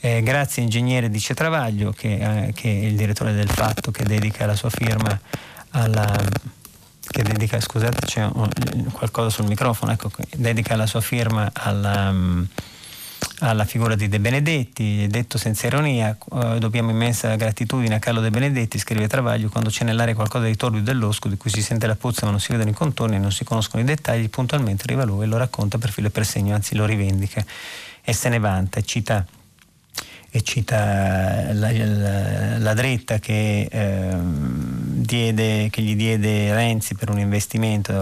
[0.00, 4.46] Eh, grazie ingegnere Dice Travaglio, che, eh, che, è il direttore del Fatto, che dedica
[4.46, 5.18] la sua firma
[5.70, 6.50] alla
[7.12, 8.26] che dedica, scusate c'è
[8.92, 12.46] qualcosa sul microfono, ecco, dedica la sua firma alla, um,
[13.40, 18.30] alla figura di De Benedetti, detto senza ironia, eh, dobbiamo immensa gratitudine a Carlo De
[18.30, 21.96] Benedetti, scrive Travaglio, quando c'è nell'aria qualcosa di torbido dell'osco, di cui si sente la
[21.96, 25.04] puzza ma non si vedono i contorni e non si conoscono i dettagli, puntualmente arriva
[25.04, 27.44] lui e lo racconta per filo e per segno, anzi lo rivendica
[28.04, 29.26] e se ne vanta e cita
[30.34, 34.16] e cita la, la, la dritta che, eh,
[35.02, 37.92] diede, che, gli diede Renzi per un investimento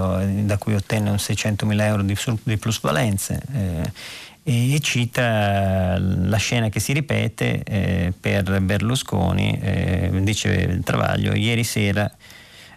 [0.45, 3.43] da cui ottenne un 600 mila euro di, di plusvalenze.
[3.53, 3.93] Eh,
[4.43, 12.11] e cita la scena che si ripete eh, per Berlusconi, eh, dice Travaglio, ieri sera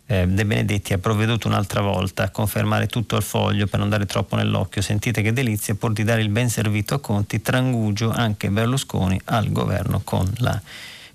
[0.06, 4.06] eh, De Benedetti ha provveduto un'altra volta a confermare tutto al foglio per non dare
[4.06, 8.50] troppo nell'occhio, sentite che delizia, pur di dare il ben servito a Conti, trangugio anche
[8.50, 10.62] Berlusconi al governo con la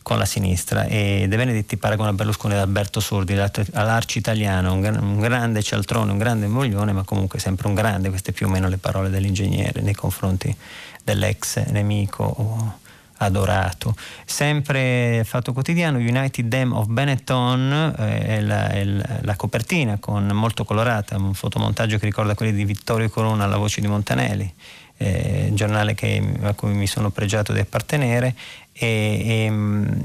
[0.08, 5.20] con la sinistra e De Benedetti paragona Berlusconi ad Alberto Sordi, all'arci italiano, un, un,
[5.20, 8.78] grande cialtrone, un grande moglione, ma comunque sempre un grande, queste più o meno le
[8.78, 10.56] parole dell'ingegnere nei confronti
[11.04, 12.78] dell'ex nemico
[13.18, 13.94] adorato.
[14.24, 20.64] Sempre Fatto Quotidiano, United Dam of Benetton, eh, è, la, è la, copertina con, molto
[20.64, 24.54] colorata, un fotomontaggio che ricorda quelli di Vittorio Corona alla voce di Montanelli.
[25.00, 28.34] Eh, giornale che, a cui mi sono pregiato di appartenere
[28.80, 29.50] e,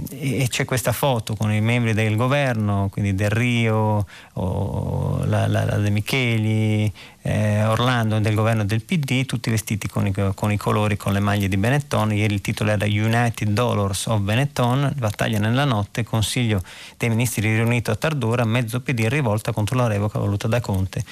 [0.10, 5.64] e, e, c'è questa foto con i membri del governo, quindi Del Rio, la, la,
[5.64, 10.58] la, De Micheli, eh, Orlando del governo del PD, tutti vestiti con i, con i,
[10.58, 12.14] colori, con le maglie di Benetton.
[12.14, 16.64] Ieri il titolo era United Dollars of Benetton, battaglia nella notte, consiglio
[16.98, 21.04] dei ministri riunito a Tardora, mezzo PD in rivolta contro la revoca voluta da Conte.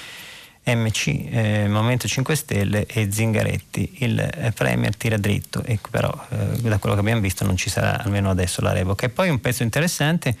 [0.64, 3.96] MC, eh, Movimento 5 Stelle e Zingaretti.
[3.98, 7.68] Il eh, Premier tira dritto e però eh, da quello che abbiamo visto non ci
[7.68, 9.06] sarà almeno adesso la revoca.
[9.06, 10.36] E poi un pezzo interessante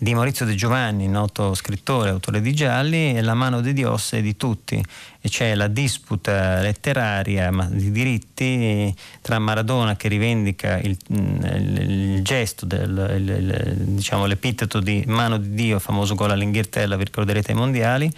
[0.00, 4.20] di Maurizio De Giovanni, noto scrittore, autore di gialli, è La mano di Dios e
[4.20, 4.84] di tutti,
[5.20, 12.66] e c'è la disputa letteraria di diritti tra Maradona che rivendica il, il, il gesto,
[12.66, 18.12] del, il, diciamo, l'epiteto di mano di Dio, famoso gol all'Inghilterra, vi ricorderete ai mondiali,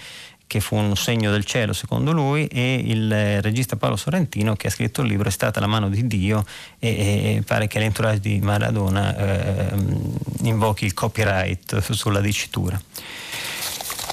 [0.50, 4.70] che fu un segno del cielo secondo lui, e il regista Paolo Sorrentino che ha
[4.70, 6.44] scritto il libro È stata la mano di Dio
[6.80, 9.72] e, e pare che l'entourage di Maradona eh,
[10.42, 12.82] invochi il copyright sulla dicitura.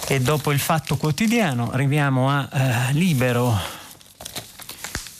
[0.07, 3.59] E dopo il fatto quotidiano arriviamo a eh, Libero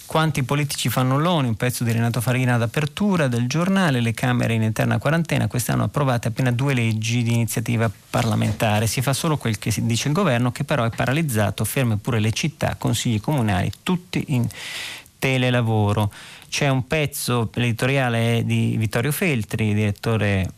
[0.08, 5.00] Quanti politici fannulloni, un pezzo di Renato Farina d'apertura del giornale, le Camere in eterna
[5.00, 10.08] quarantena, quest'anno approvate appena due leggi di iniziativa parlamentare, si fa solo quel che dice
[10.08, 14.48] il governo che però è paralizzato, ferme pure le città, consigli comunali, tutti in
[15.20, 16.10] telelavoro.
[16.48, 20.50] C'è un pezzo, l'editoriale di Vittorio Feltri, direttore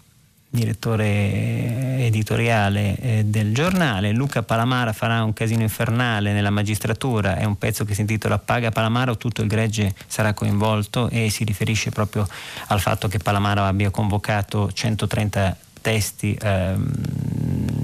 [0.50, 4.12] direttore editoriale eh, del giornale.
[4.12, 8.72] Luca Palamara farà un casino infernale nella magistratura, è un pezzo che si intitola Paga
[8.72, 12.28] Palamara o tutto il gregge sarà coinvolto e si riferisce proprio
[12.68, 17.79] al fatto che Palamara abbia convocato 130 testi ehm,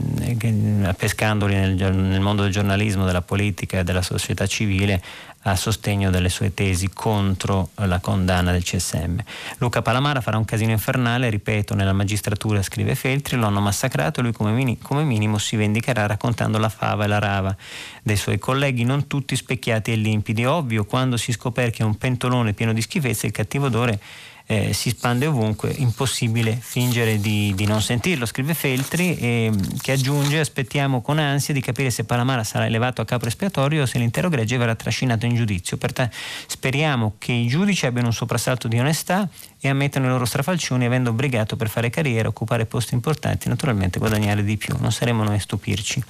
[0.98, 5.02] pescandoli nel, nel mondo del giornalismo, della politica e della società civile
[5.48, 9.20] a sostegno delle sue tesi contro la condanna del CSM.
[9.60, 14.24] Luca Palamara farà un casino infernale, ripeto, nella magistratura scrive Feltri, lo hanno massacrato e
[14.24, 17.56] lui come, mini, come minimo si vendicherà raccontando la fava e la rava
[18.02, 20.46] dei suoi colleghi, non tutti specchiati e limpidi.
[20.46, 24.00] Ovvio, quando si scoperchia un pentolone pieno di schifezze, il cattivo odore
[24.48, 30.40] eh, si spande ovunque, impossibile fingere di, di non sentirlo, scrive Feltri, eh, che aggiunge
[30.40, 34.30] aspettiamo con ansia di capire se Palamara sarà elevato a capo espiatorio o se l'intero
[34.30, 35.78] gregge verrà trascinato in giudizio.
[35.78, 39.28] Pertanto speriamo che i giudici abbiano un soprassalto di onestà
[39.60, 43.98] e ammettano i loro strafalcioni avendo obbligato per fare carriera, occupare posti importanti e naturalmente
[43.98, 44.76] guadagnare di più.
[44.80, 46.04] Non saremo noi a stupirci.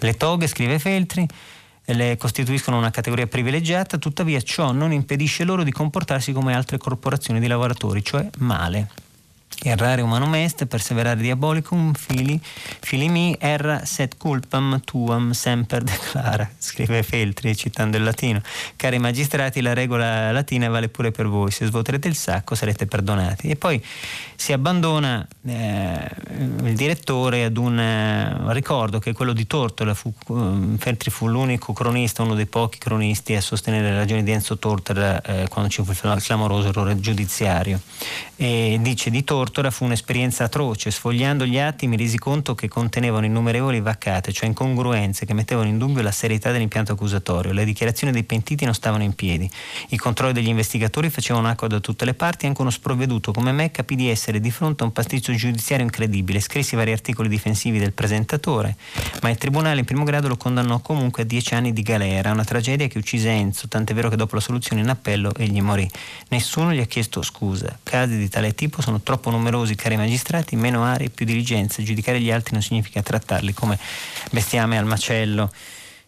[0.00, 1.26] Le toghe, scrive Feltri,
[1.94, 7.40] le costituiscono una categoria privilegiata, tuttavia ciò non impedisce loro di comportarsi come altre corporazioni
[7.40, 9.07] di lavoratori, cioè male
[9.62, 12.40] errare umanum est, perseverare diabolicum, fili,
[12.80, 18.40] fili mi, erra set culpam tuam semper declara, scrive Feltri citando il latino.
[18.76, 23.48] Cari magistrati, la regola latina vale pure per voi, se svuoterete il sacco sarete perdonati.
[23.48, 23.82] E poi
[24.36, 26.10] si abbandona eh,
[26.62, 31.26] il direttore ad un uh, ricordo che è quello di Tortola, fu, uh, Feltri fu
[31.26, 35.68] l'unico cronista, uno dei pochi cronisti a sostenere le ragioni di Enzo Tortora eh, quando
[35.68, 37.80] ci fu il clamoroso errore giudiziario.
[38.40, 40.92] E dice di Tortora fu un'esperienza atroce.
[40.92, 45.76] Sfogliando gli atti mi resi conto che contenevano innumerevoli vaccate, cioè incongruenze che mettevano in
[45.76, 47.50] dubbio la serietà dell'impianto accusatorio.
[47.50, 49.50] Le dichiarazioni dei pentiti non stavano in piedi.
[49.88, 53.72] I controlli degli investigatori facevano acqua da tutte le parti anche uno sprovveduto come me
[53.72, 56.38] capì di essere di fronte a un pasticcio giudiziario incredibile.
[56.38, 58.76] Scrissi vari articoli difensivi del presentatore,
[59.20, 62.44] ma il tribunale in primo grado lo condannò comunque a dieci anni di galera, una
[62.44, 65.90] tragedia che uccise Enzo, tant'è vero che dopo la soluzione in appello egli morì.
[66.28, 67.76] Nessuno gli ha chiesto scusa.
[67.82, 71.82] Casi di tale tipo sono troppo numerosi cari magistrati, meno aree, più diligenza.
[71.82, 73.78] Giudicare gli altri non significa trattarli come
[74.30, 75.50] bestiame al macello.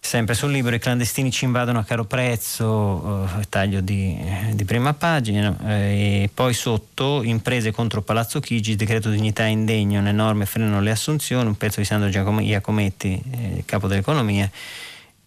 [0.03, 4.65] Sempre sul libro i clandestini ci invadono a caro prezzo, eh, taglio di, eh, di,
[4.65, 10.47] prima pagina, eh, e poi sotto imprese contro Palazzo Chigi, decreto dignità indegno, le norme
[10.47, 14.51] frenano le assunzioni, un pezzo di Sandro Giacometti, eh, capo dell'economia,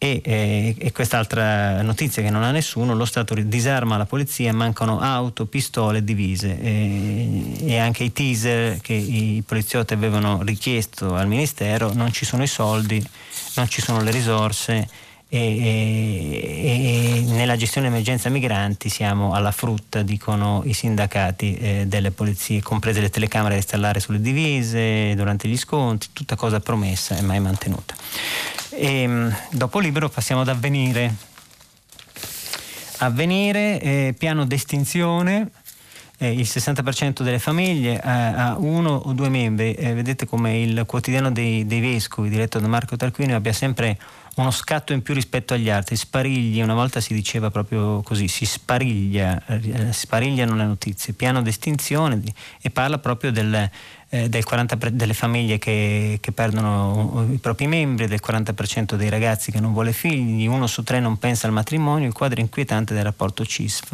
[0.04, 5.00] e, e, e, quest'altra notizia che non ha nessuno, lo Stato disarma la polizia, mancano
[5.00, 6.60] auto, pistole, divise.
[6.60, 12.44] E, e, anche i teaser che i poliziotti avevano richiesto al Ministero, non ci sono
[12.44, 13.02] i soldi,
[13.56, 14.90] non ci sono le risorse
[15.40, 23.02] e, nella gestione emergenza migranti siamo alla frutta, dicono i sindacati eh, delle polizie, comprese
[23.02, 27.96] le telecamere da installare sulle divise, durante gli scontri, tutta cosa promessa e mai mantenuta.
[28.70, 31.16] E, mm, dopo libro passiamo ad avvenire.
[32.98, 35.50] Avvenire, eh, piano d'estinzione,
[36.20, 39.74] eh, il 60% delle famiglie ha, ha, uno o due membri.
[39.74, 43.98] Eh, vedete come il quotidiano dei, dei vescovi, diretto da Marco Tarquinio, abbia sempre
[44.36, 48.46] uno scatto in più rispetto agli altri, sparigli, una volta si diceva proprio così, si
[48.46, 52.22] spariglia, eh, sparigliano le notizie, piano d'estinzione
[52.60, 53.70] e parla proprio del,
[54.10, 59.52] eh, del 40% delle famiglie che, che, perdono i propri membri, del 40% dei ragazzi
[59.52, 63.04] che non vuole figli, uno su tre non pensa al matrimonio, il quadro inquietante del
[63.04, 63.92] rapporto CISF.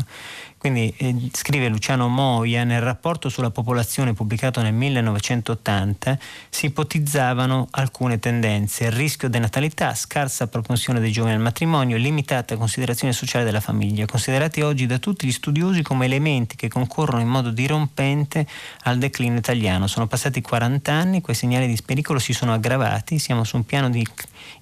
[0.59, 6.19] Quindi eh, scrive Luciano Moia, nel rapporto sulla popolazione pubblicato nel 1980
[6.49, 13.45] si ipotizzavano alcune tendenze, rischio denatalità, scarsa propensione dei giovani al matrimonio, limitata considerazione sociale
[13.45, 18.45] della famiglia, considerati oggi da tutti gli studiosi come elementi che concorrono in modo dirompente
[18.83, 19.87] al declino italiano.
[19.87, 23.89] Sono passati 40 anni, quei segnali di pericolo si sono aggravati, siamo su un piano
[23.89, 24.05] di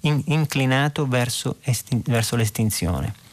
[0.01, 3.25] in, inclinato verso, esti, verso l'estinzione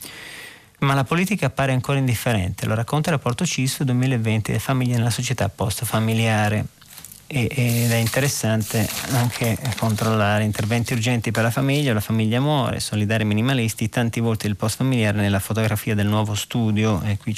[0.84, 2.66] ma la politica appare ancora indifferente.
[2.66, 6.66] Lo racconta il rapporto CISF 2020 le famiglie nella società post-familiare
[7.26, 13.88] ed è interessante anche controllare interventi urgenti per la famiglia, la famiglia muore, solidari minimalisti,
[13.88, 17.36] tanti volti del post familiare nella fotografia del nuovo studio e qui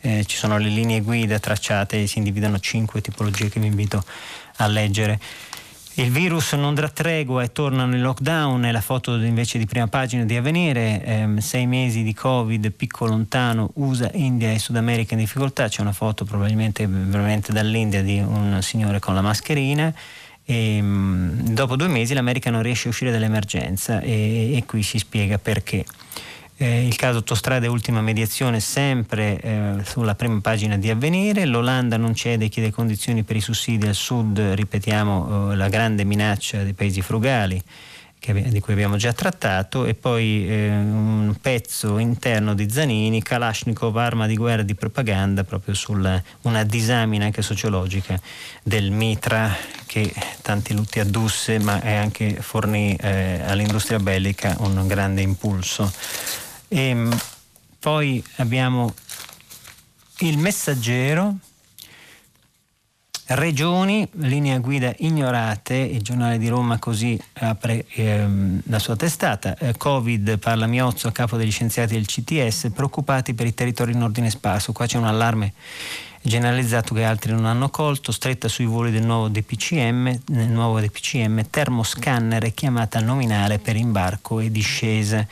[0.00, 4.02] eh, ci sono le linee guida tracciate si individuano cinque tipologie che vi invito
[4.56, 5.20] a leggere.
[5.96, 9.88] Il virus non dà tregua e torna nel lockdown, è la foto invece di prima
[9.88, 15.12] pagina di Avvenire, ehm, sei mesi di Covid, picco lontano, USA, India e Sud America
[15.12, 19.92] in difficoltà, c'è una foto probabilmente veramente dall'India di un signore con la mascherina.
[20.44, 24.98] E ehm, dopo due mesi l'America non riesce a uscire dall'emergenza e, e qui si
[24.98, 25.84] spiega perché.
[26.62, 32.14] Eh, il caso autostrade ultima mediazione sempre eh, sulla prima pagina di Avvenire, l'Olanda non
[32.14, 36.72] cede e chiede condizioni per i sussidi al sud, ripetiamo eh, la grande minaccia dei
[36.72, 37.60] paesi frugali
[38.16, 43.96] che, di cui abbiamo già trattato e poi eh, un pezzo interno di Zanini, Kalashnikov,
[43.96, 45.92] arma di guerra e di propaganda, proprio su
[46.42, 48.20] una disamina anche sociologica
[48.62, 49.52] del mitra
[49.84, 56.50] che tanti lutti addusse ma anche fornì eh, all'industria bellica un grande impulso.
[56.72, 57.14] E, ehm,
[57.78, 58.94] poi abbiamo
[60.20, 61.36] il messaggero,
[63.26, 69.76] regioni, linea guida ignorate, il giornale di Roma così apre ehm, la sua testata, eh,
[69.76, 74.30] Covid parla Miozzo a capo degli scienziati del CTS, preoccupati per i territori in ordine
[74.30, 75.52] sparso, qua c'è un allarme
[76.22, 81.50] generalizzato che altri non hanno colto, stretta sui voli del nuovo DPCM, nel nuovo DPCM,
[81.50, 85.28] termoscanner e chiamata nominale per imbarco e discese.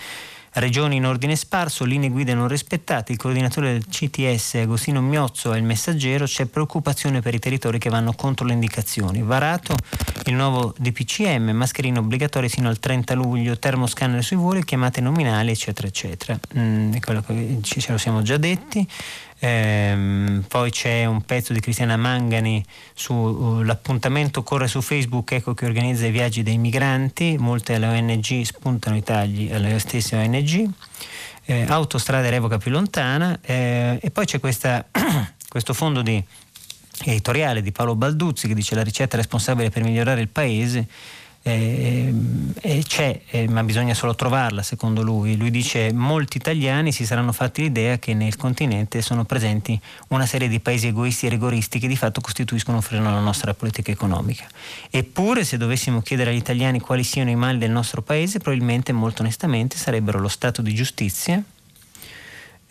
[0.52, 5.56] Regioni in ordine sparso, linee guida non rispettate, il coordinatore del CTS Agostino Miozzo è
[5.56, 9.22] il messaggero, c'è preoccupazione per i territori che vanno contro le indicazioni.
[9.22, 9.76] Varato
[10.24, 15.86] il nuovo DPCM, mascherine obbligatorie sino al 30 luglio, termoscanner sui voli, chiamate nominali, eccetera,
[15.86, 16.38] eccetera.
[16.58, 16.94] Mm,
[17.62, 18.86] ce lo siamo già detti.
[19.42, 22.62] Ehm, poi c'è un pezzo di Cristiana Mangani
[22.94, 28.42] sull'appuntamento uh, corre su Facebook, ecco che organizza i viaggi dei migranti, molte alle ONG
[28.42, 30.68] spuntano i tagli alle stesse ONG,
[31.46, 33.38] eh, autostrade revoca più lontana.
[33.40, 34.86] Eh, e poi c'è questa,
[35.48, 36.22] questo fondo di
[37.04, 40.86] editoriale di Paolo Balduzzi che dice la ricetta responsabile per migliorare il paese
[41.42, 42.12] eh,
[42.60, 45.36] eh, c'è, eh, ma bisogna solo trovarla secondo lui.
[45.36, 50.48] Lui dice molti italiani si saranno fatti l'idea che nel continente sono presenti una serie
[50.48, 54.46] di paesi egoisti e rigoristi che di fatto costituiscono un freno alla nostra politica economica.
[54.90, 59.22] Eppure se dovessimo chiedere agli italiani quali siano i mali del nostro paese, probabilmente molto
[59.22, 61.42] onestamente sarebbero lo stato di giustizia,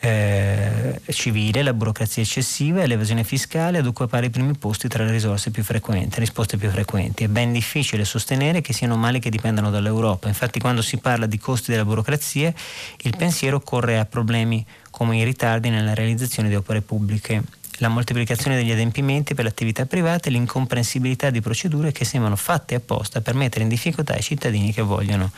[0.02, 5.12] eh, civile, la burocrazia eccessiva e l'evasione fiscale ad occupare i primi posti tra le
[5.12, 7.26] risorse più frequenti, risposte più frequenti.
[7.26, 10.28] È ben difficile sostenere che siano mali che dipendano dall'Europa.
[10.28, 12.54] Infatti quando si parla di costi della burocrazia
[13.02, 17.43] il pensiero corre a problemi come i ritardi nella realizzazione di opere pubbliche
[17.80, 22.76] la moltiplicazione degli adempimenti per le attività private e l'incomprensibilità di procedure che sembrano fatte
[22.76, 25.32] apposta per mettere in difficoltà i cittadini che vogliono,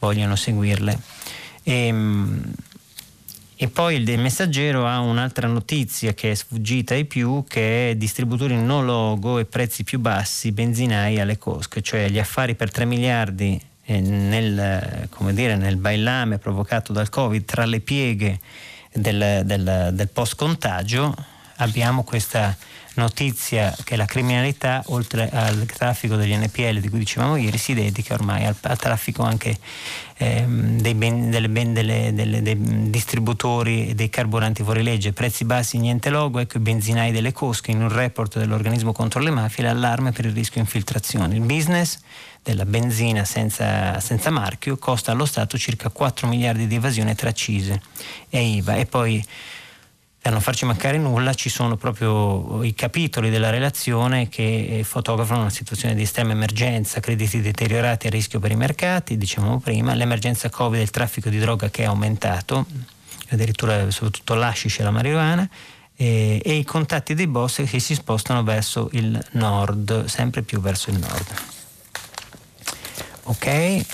[0.00, 0.98] vogliono seguirle.
[1.62, 2.52] E, ehm,
[3.58, 8.54] e poi il messaggero ha un'altra notizia che è sfuggita ai più, che è distributori
[8.54, 13.58] no logo e prezzi più bassi, benzinai alle cosche, cioè gli affari per 3 miliardi
[13.84, 18.40] eh, nel, dire, nel, bailame provocato dal Covid tra le pieghe
[18.92, 21.14] del, del, del post-contagio,
[21.56, 22.54] abbiamo questa
[22.96, 28.14] notizia che la criminalità, oltre al traffico degli NPL di cui dicevamo ieri, si dedica
[28.14, 29.56] ormai al, al traffico anche
[30.16, 32.56] ehm, dei, ben, delle ben, delle, delle, dei
[32.90, 35.12] distributori dei carburanti fuori legge.
[35.12, 37.70] Prezzi bassi, niente logo, ecco i benzinai delle cosche.
[37.70, 41.34] In un report dell'organismo contro le mafie l'allarme per il rischio infiltrazione.
[41.34, 41.98] Il business
[42.42, 47.80] della benzina senza, senza, marchio costa allo Stato circa 4 miliardi di evasione tra CISE
[48.28, 49.24] e IVA e poi
[50.26, 55.50] per non farci mancare nulla ci sono proprio i capitoli della relazione che fotografano una
[55.50, 60.80] situazione di estrema emergenza, crediti deteriorati a rischio per i mercati, dicevamo prima, l'emergenza Covid
[60.80, 62.66] e il traffico di droga che è aumentato,
[63.28, 65.48] addirittura soprattutto l'ashish e la marijuana,
[65.94, 70.90] e, e, i contatti dei boss che si spostano verso il nord, sempre più verso
[70.90, 71.26] il nord.
[73.22, 73.46] Ok?
[73.46, 73.86] E,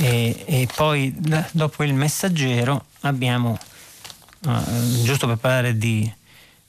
[0.00, 1.14] e poi
[1.52, 3.58] dopo il messaggero abbiamo
[4.44, 6.12] Uh, giusto per parlare di,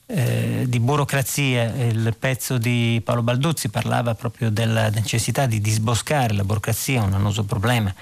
[0.05, 6.43] eh, di, burocrazia, il pezzo di Paolo Balduzzi parlava proprio della necessità di disboscare la
[6.43, 7.93] burocrazia, un annoso problema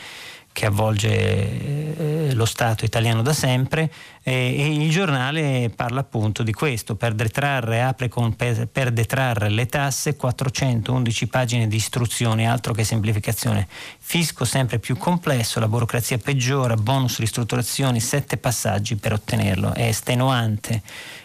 [0.53, 3.91] che avvolge eh, lo Stato italiano da sempre
[4.23, 9.65] e, e, il giornale parla appunto di questo, per detrarre, apre con per, detrarre le
[9.65, 16.75] tasse 411 pagine di istruzioni, altro che semplificazione, fisco sempre più complesso, la burocrazia peggiora,
[16.75, 20.81] bonus ristrutturazioni, sette passaggi per ottenerlo, è estenuante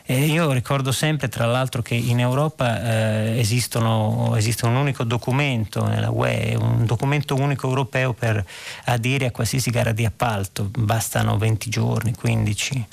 [0.06, 5.84] eh, io ricordo sempre, tra l'altro, che in Europa eh, esistono, esiste un unico documento
[5.86, 8.44] nella UE, un documento unico europeo per
[8.84, 12.86] adire a qualsiasi gara di appalto, bastano 20 giorni, 15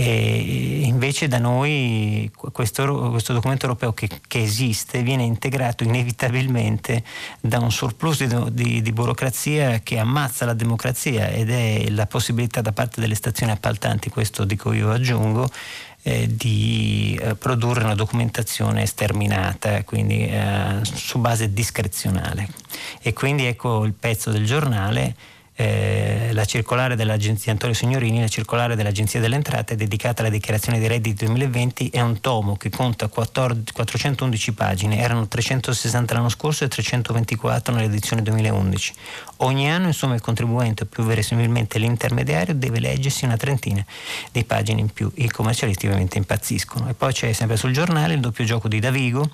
[0.00, 7.02] E invece da noi questo, questo documento europeo che, che, esiste viene integrato inevitabilmente
[7.40, 12.60] da un surplus di, di, di, burocrazia che ammazza la democrazia ed è la possibilità
[12.60, 15.50] da parte delle stazioni appaltanti, questo dico io aggiungo,
[16.08, 22.48] eh, di eh, produrre una documentazione sterminata, quindi eh, su base discrezionale.
[23.02, 25.14] E quindi ecco il pezzo del giornale
[25.60, 30.86] eh, la circolare dell'agenzia Antonio Signorini, la circolare dell'Agenzia delle Entrate dedicata alla dichiarazione dei
[30.86, 36.68] redditi 2020 è un tomo che conta 14, 411 pagine, erano 360 l'anno scorso e
[36.68, 38.94] 324 nell'edizione 2011.
[39.38, 43.84] Ogni anno insomma il contribuente o più verosimilmente l'intermediario deve leggersi una trentina
[44.30, 46.88] di pagine in più, i commercialisti ovviamente impazziscono.
[46.88, 49.28] E poi c'è sempre sul giornale il doppio gioco di Davigo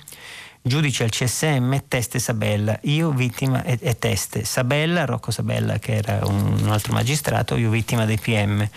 [0.67, 4.43] giudice al CSM, Teste Sabella, io vittima e, e Teste.
[4.45, 8.67] Sabella, Rocco Sabella che era un, un altro magistrato, io vittima dei PM.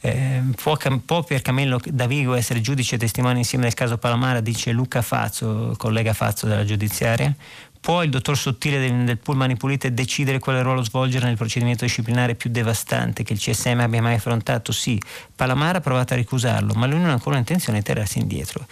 [0.00, 5.02] Eh, può, può Piercamillo Davigo essere giudice e testimone insieme del caso Palamara, dice Luca
[5.02, 7.32] Fazzo, collega Fazzo della giudiziaria?
[7.80, 12.34] Può il dottor Sottile del, del Pullman Pulite decidere quale ruolo svolgere nel procedimento disciplinare
[12.34, 14.72] più devastante che il CSM abbia mai affrontato?
[14.72, 15.00] Sì.
[15.36, 18.66] Palamara ha provato a ricusarlo, ma lui non ha ancora intenzione di tirarsi indietro.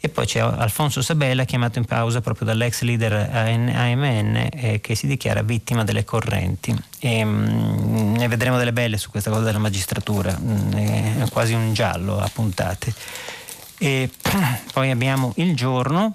[0.00, 5.08] E poi c'è Alfonso Sabella chiamato in pausa proprio dall'ex leader AMN eh, che si
[5.08, 6.76] dichiara vittima delle correnti.
[7.00, 11.72] E, mh, ne vedremo delle belle su questa cosa della magistratura, mh, è quasi un
[11.74, 12.94] giallo a puntate.
[13.78, 14.08] E
[14.72, 16.14] poi abbiamo il giorno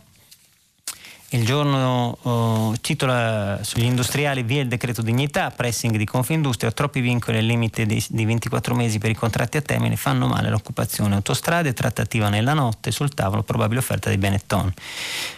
[1.33, 7.39] il giorno oh, titola sugli industriali via il decreto dignità, pressing di Confindustria, troppi vincoli
[7.39, 11.15] al limite di, di 24 mesi per i contratti a termine fanno male all'occupazione.
[11.15, 14.71] Autostrade, trattativa nella notte, sul tavolo probabile offerta di Benetton.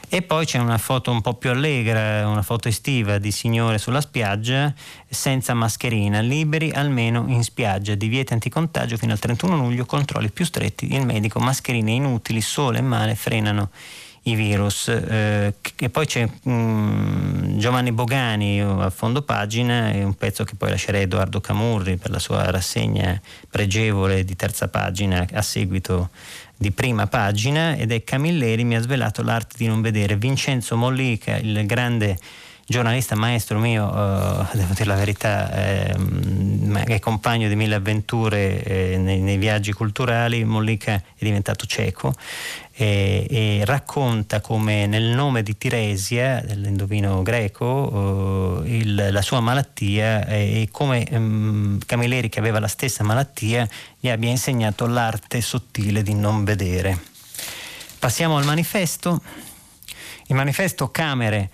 [0.09, 4.01] E poi c'è una foto un po' più allegra, una foto estiva di signore sulla
[4.01, 4.73] spiaggia
[5.07, 10.93] senza mascherina, liberi almeno in spiaggia, divieti anticontagio fino al 31 luglio, controlli più stretti,
[10.93, 13.69] il medico, mascherine inutili, sole e male frenano
[14.27, 14.87] i virus.
[14.87, 20.69] Eh, e poi c'è um, Giovanni Bogani a fondo pagina, è un pezzo che poi
[20.69, 23.19] lascerei a Edoardo Camurri per la sua rassegna
[23.49, 26.09] pregevole di terza pagina a seguito
[26.57, 30.15] di prima pagina ed è Camilleri mi ha svelato l'arte di non vedere.
[30.15, 32.17] Vincenzo Mollica, il grande
[32.67, 35.95] giornalista maestro mio, uh, devo dire la verità, eh,
[36.85, 42.13] è compagno di mille avventure eh, nei, nei, viaggi culturali, Mollica è diventato cieco
[42.77, 50.67] e, racconta come nel nome di Tiresia, dell'indovino greco, uh, il, la sua malattia e,
[50.71, 53.67] come um, Camilleri che aveva la stessa malattia
[53.99, 56.99] gli abbia insegnato l'arte sottile di non vedere.
[57.99, 59.21] Passiamo al manifesto.
[60.27, 61.51] Il manifesto Camere,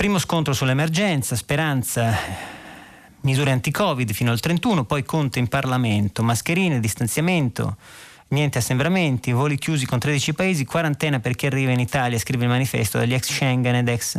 [0.00, 2.16] primo scontro sull'emergenza, speranza
[3.20, 7.76] misure anti-Covid fino al 31, poi Conte in Parlamento, mascherine, distanziamento,
[8.28, 12.48] niente assembramenti, voli chiusi con 13 paesi, quarantena per chi arriva in Italia, scrive il
[12.48, 14.18] manifesto dagli ex Schengen ed ex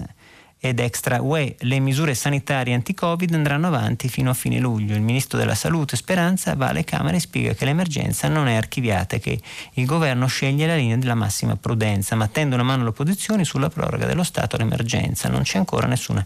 [0.64, 1.56] ed extra UE.
[1.58, 4.94] Le misure sanitarie anti-Covid andranno avanti fino a fine luglio.
[4.94, 9.18] Il ministro della Salute Speranza va alle Camere e spiega che l'emergenza non è archiviata,
[9.18, 9.42] che
[9.74, 14.06] il governo sceglie la linea della massima prudenza, ma tende una mano all'opposizione sulla proroga
[14.06, 15.30] dello Stato all'emergenza.
[15.30, 16.24] Non c'è ancora nessuna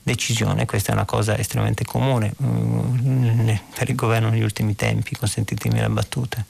[0.00, 5.80] decisione, questa è una cosa estremamente comune mm, per il governo negli ultimi tempi, consentitemi
[5.80, 6.44] la battuta.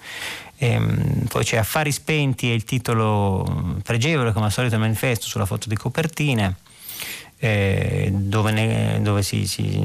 [0.59, 5.47] E, ehm, poi c'è Affari spenti e il titolo pregevole come al solito manifesto sulla
[5.47, 6.55] foto di copertina
[7.45, 9.85] eh, dove, ne, dove si, si,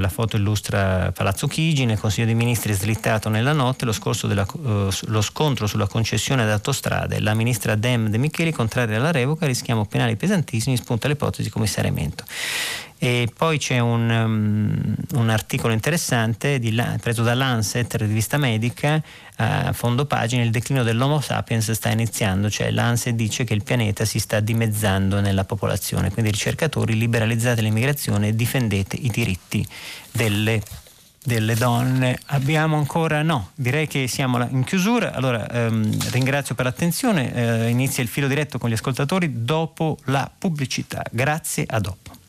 [0.00, 3.92] la foto illustra Palazzo Chigi, nel Consiglio dei Ministri slittato nella notte lo,
[4.22, 7.20] della, uh, lo scontro sulla concessione d'autostrade.
[7.20, 12.24] La ministra Dem De Micheli, contraria alla revoca, rischiamo penali pesantissimi, spunta l'ipotesi commissariamento.
[13.04, 19.02] E poi c'è un, um, un articolo interessante di, preso da Lancet, rivista medica,
[19.38, 24.04] a fondo pagina, il declino dell'Homo sapiens sta iniziando, cioè Lancet dice che il pianeta
[24.04, 29.66] si sta dimezzando nella popolazione, quindi ricercatori liberalizzate l'immigrazione e difendete i diritti
[30.12, 30.62] delle
[31.24, 32.20] delle donne.
[32.26, 35.12] Abbiamo ancora no, direi che siamo in chiusura.
[35.12, 40.30] Allora ehm, ringrazio per l'attenzione, eh, inizia il filo diretto con gli ascoltatori dopo la
[40.36, 41.04] pubblicità.
[41.10, 42.21] Grazie, a dopo.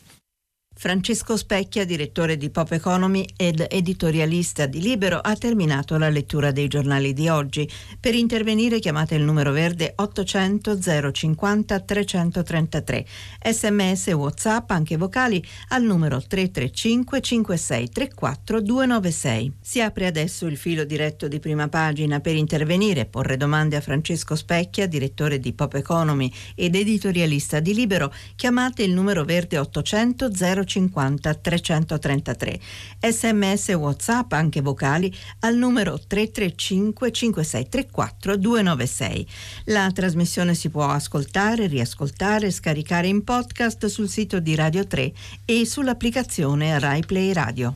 [0.83, 6.67] Francesco Specchia, direttore di Pop Economy ed editorialista di Libero, ha terminato la lettura dei
[6.67, 7.65] giornali di oggi.
[7.97, 10.77] Per intervenire chiamate il numero verde 800
[11.13, 13.05] 050 333.
[13.49, 19.53] Sms WhatsApp, anche vocali, al numero 335 5634 296.
[19.61, 23.81] Si apre adesso il filo diretto di prima pagina per intervenire e porre domande a
[23.81, 28.13] Francesco Specchia, direttore di Pop Economy ed editorialista di Libero.
[28.35, 32.59] Chiamate il numero verde 800 050 50 333.
[32.99, 39.27] Sms WhatsApp anche vocali al numero 335 5634 296.
[39.65, 45.11] La trasmissione si può ascoltare, riascoltare, scaricare in podcast sul sito di Radio 3
[45.45, 47.75] e sull'applicazione Rai Play Radio.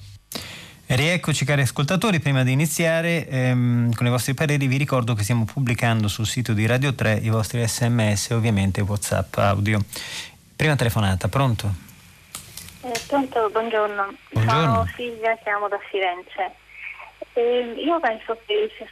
[0.90, 5.44] Rieccoci cari ascoltatori, prima di iniziare ehm, con i vostri pareri vi ricordo che stiamo
[5.44, 9.84] pubblicando sul sito di Radio 3 i vostri sms e ovviamente Whatsapp audio.
[10.56, 11.87] Prima telefonata, pronto?
[12.88, 14.16] Eh, pronto, buongiorno.
[14.30, 14.64] buongiorno.
[14.64, 16.56] Sono Silvia, chiamo da Firenze.
[17.34, 18.88] Eh, io penso che sia,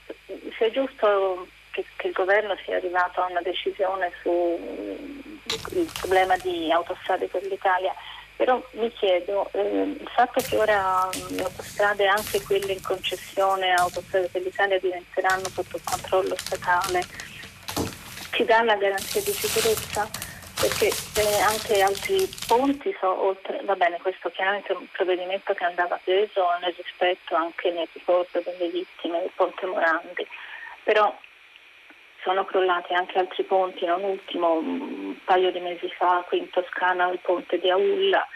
[0.58, 7.28] sia giusto che, che, il governo sia arrivato a una decisione sul problema di autostrade
[7.28, 7.94] per l'Italia
[8.36, 14.28] però mi chiedo, eh, il fatto che ora le autostrade, anche quelle in concessione autostrade
[14.28, 17.02] per l'Italia, diventeranno sotto controllo statale,
[18.32, 20.25] ci dà la garanzia di sicurezza?
[20.60, 25.64] Perché eh, anche altri ponti, so, oltre, va bene, questo chiaramente è un provvedimento che
[25.64, 30.26] andava preso nel rispetto anche nel ricordo delle vittime del ponte Morandi,
[30.84, 31.14] però
[32.26, 37.12] sono crollati anche altri ponti, non ultimo un paio di mesi fa qui in Toscana
[37.12, 38.28] il ponte di Aulla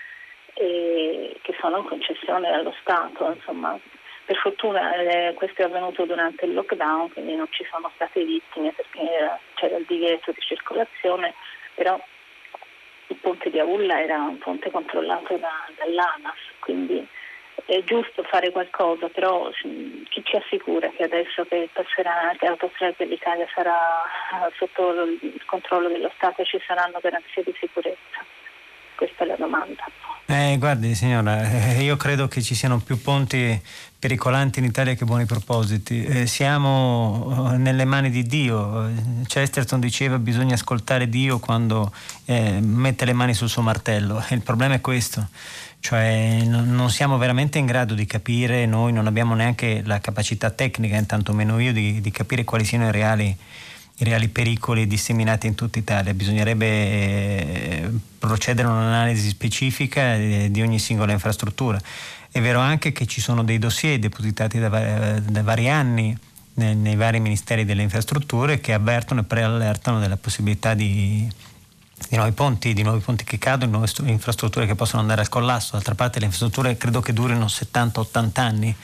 [0.54, 3.32] eh, che sono in concessione dallo Stato.
[3.32, 3.80] Insomma,
[4.26, 8.72] per fortuna eh, questo è avvenuto durante il lockdown, quindi non ci sono state vittime
[8.74, 11.34] perché era, c'era il divieto di circolazione,
[11.74, 12.00] però
[13.10, 17.06] il ponte di Aulla era un ponte controllato da, dall'ANAS, quindi
[17.66, 19.50] è giusto fare qualcosa, però
[20.10, 23.78] chi ci assicura che adesso che passerà che Autostrade per l'Italia sarà
[24.58, 28.26] sotto il controllo dello Stato ci saranno garanzie di sicurezza?
[28.96, 29.86] Questa è la domanda.
[30.28, 33.60] Eh, guardi signora, eh, io credo che ci siano più ponti
[34.00, 36.04] pericolanti in Italia che buoni propositi.
[36.06, 38.90] Eh, siamo eh, nelle mani di Dio.
[39.28, 41.92] Chesterton diceva che bisogna ascoltare Dio quando
[42.24, 44.24] eh, mette le mani sul suo martello.
[44.32, 45.28] Il problema è questo.
[45.82, 50.98] Cioè non siamo veramente in grado di capire, noi non abbiamo neanche la capacità tecnica,
[50.98, 53.34] intanto meno io, di, di capire quali siano i reali,
[53.96, 56.14] i reali, pericoli disseminati in tutta Italia.
[56.14, 61.80] Bisognerebbe eh, procedere a un'analisi specifica di ogni singola infrastruttura.
[62.32, 64.70] È vero anche che ci sono dei dossier depositati da,
[65.20, 66.16] da vari anni
[66.56, 71.28] nei, nei, vari ministeri delle infrastrutture che avvertono e preallertano della possibilità di
[72.08, 75.72] di nuovi ponti, di nuovi ponti che cadono, nuove infrastrutture che possono andare al collasso.
[75.74, 78.76] D'altra parte le infrastrutture credo che durino 70-80 anni,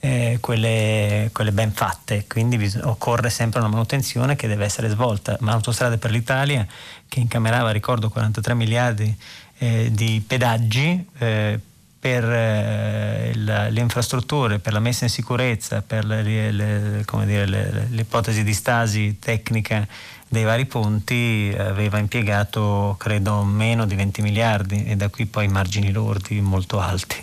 [0.00, 5.36] eh, quelle, quelle, ben fatte, quindi bis- occorre sempre una manutenzione che deve essere svolta.
[5.40, 6.66] Ma Autostrade per l'Italia,
[7.08, 9.16] che incamerava, ricordo, 43 miliardi
[9.58, 11.58] eh, di pedaggi, eh,
[12.00, 18.42] per eh, la, le infrastrutture, per la messa in sicurezza, per le, le, dire, l'ipotesi
[18.42, 19.86] di stasi tecnica
[20.26, 25.92] dei vari ponti aveva impiegato credo meno di 20 miliardi e da qui poi margini
[25.92, 27.22] lordi molto alti.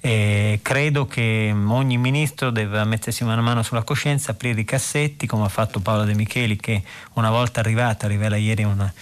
[0.00, 5.26] E credo che ogni ministro deve mettersi mano a mano sulla coscienza, aprire i cassetti
[5.26, 6.82] come ha fatto Paolo De Micheli che
[7.14, 8.92] una volta arrivata, rivela ieri una,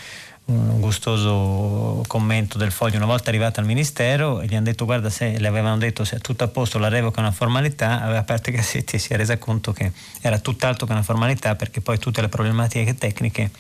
[0.47, 2.97] un gustoso commento del foglio.
[2.97, 6.16] Una volta arrivata al ministero e gli hanno detto guarda se le avevano detto se
[6.16, 8.03] è tutto a posto la revoca è una formalità.
[8.03, 11.55] Aveva aperto i cassetti e si è resa conto che era tutt'altro che una formalità
[11.55, 13.51] perché poi tutte le problematiche tecniche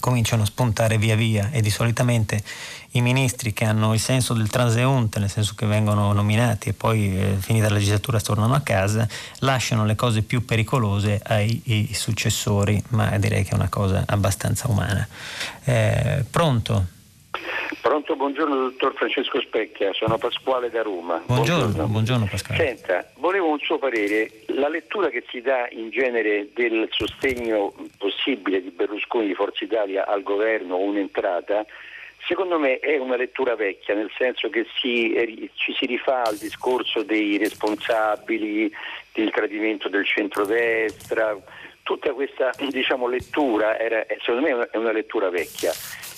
[0.00, 2.42] cominciano a spuntare via via e di solitamente
[2.92, 7.18] i ministri che hanno il senso del transeunte, nel senso che vengono nominati e poi
[7.18, 9.06] eh, finita la legislatura tornano a casa,
[9.40, 14.68] lasciano le cose più pericolose ai, ai successori, ma direi che è una cosa abbastanza
[14.68, 15.06] umana.
[15.64, 16.96] Eh, pronto?
[17.80, 21.22] Pronto, buongiorno dottor Francesco Specchia, sono Pasquale da Roma.
[21.26, 22.64] Buongiorno, buongiorno, buongiorno Pasquale.
[22.64, 24.30] Senta, volevo un suo parere.
[24.46, 30.06] La lettura che si dà in genere del sostegno possibile di Berlusconi di Forza Italia
[30.06, 31.66] al governo o un'entrata
[32.26, 37.02] Secondo me è una lettura vecchia, nel senso che si, ci si rifà al discorso
[37.02, 38.70] dei responsabili,
[39.14, 41.34] del tradimento del centrodestra,
[41.84, 45.72] tutta questa diciamo, lettura era, secondo me è una lettura vecchia.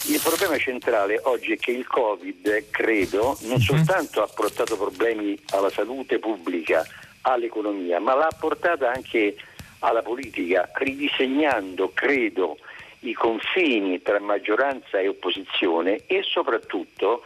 [0.09, 3.59] Il problema centrale oggi è che il Covid, credo, non mhm.
[3.59, 6.85] soltanto ha portato problemi alla salute pubblica,
[7.23, 9.37] all'economia, ma l'ha portata anche
[9.81, 12.59] alla politica, ridisegnando, credo,
[13.01, 17.23] i confini tra maggioranza e opposizione e soprattutto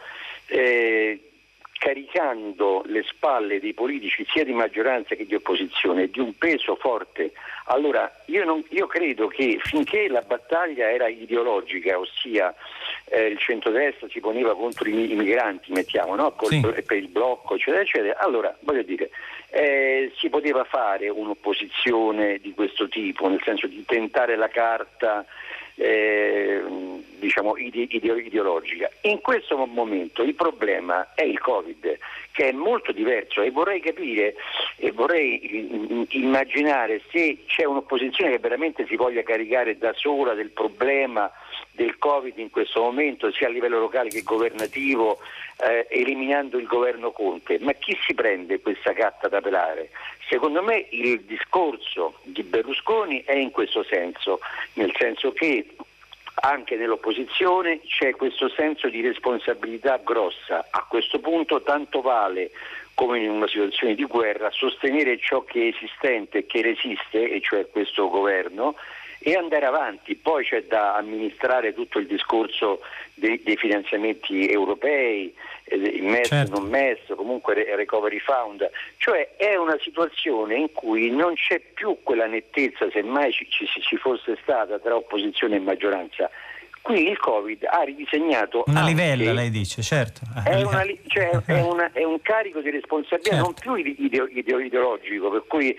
[0.47, 1.31] eh,
[1.77, 7.33] caricando le spalle dei politici sia di maggioranza che di opposizione di un peso forte.
[7.65, 12.53] Allora io, non, io credo che finché la battaglia era ideologica, ossia
[13.05, 16.33] eh, il centrodestra si poneva contro i, i migranti, mettiamo, no?
[16.43, 16.59] sì.
[16.61, 19.09] per il blocco, eccetera, eccetera, allora voglio dire,
[19.49, 25.25] eh, si poteva fare un'opposizione di questo tipo, nel senso di tentare la carta
[25.75, 26.63] eh,
[27.19, 28.89] diciamo, ide- ideologica.
[29.01, 31.97] In questo momento il problema è il Covid,
[32.31, 34.35] che è molto diverso e vorrei capire
[34.77, 41.31] e vorrei immaginare se c'è un'opposizione che veramente si voglia caricare da sola del problema
[41.71, 45.19] del Covid in questo momento, sia a livello locale che governativo,
[45.57, 47.59] eh, eliminando il governo Conte.
[47.59, 49.89] Ma chi si prende questa gatta da pelare?
[50.27, 54.39] Secondo me il discorso di Berlusconi è in questo senso,
[54.73, 55.75] nel senso che
[56.41, 60.67] anche nell'opposizione c'è questo senso di responsabilità grossa.
[60.69, 62.51] A questo punto tanto vale
[62.93, 67.41] come in una situazione di guerra sostenere ciò che è esistente e che resiste, e
[67.41, 68.75] cioè questo governo,
[69.27, 70.13] e andare avanti.
[70.13, 72.81] Poi c'è da amministrare tutto il discorso
[73.15, 76.59] dei, dei finanziamenti europei, eh, il MES, certo.
[76.59, 78.69] non MES, comunque Recovery Fund.
[78.97, 83.65] Cioè è una situazione in cui non c'è più quella nettezza, se mai ci, ci,
[83.81, 86.29] ci fosse stata, tra opposizione e maggioranza.
[86.83, 88.65] Qui il Covid ha ridisegnato.
[88.67, 90.21] Una anche, livella, lei dice, certo.
[90.45, 93.43] È, una, cioè, è, una, è un carico di responsabilità certo.
[93.43, 95.75] non più ideologico, per cui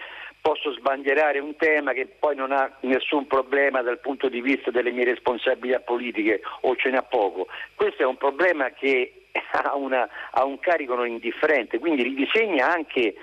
[0.47, 4.93] posso sbandierare un tema che poi non ha nessun problema dal punto di vista delle
[4.93, 7.49] mie responsabilità politiche o ce n'ha poco.
[7.75, 13.17] Questo è un problema che ha, una, ha un carico non indifferente, quindi ridisegna anche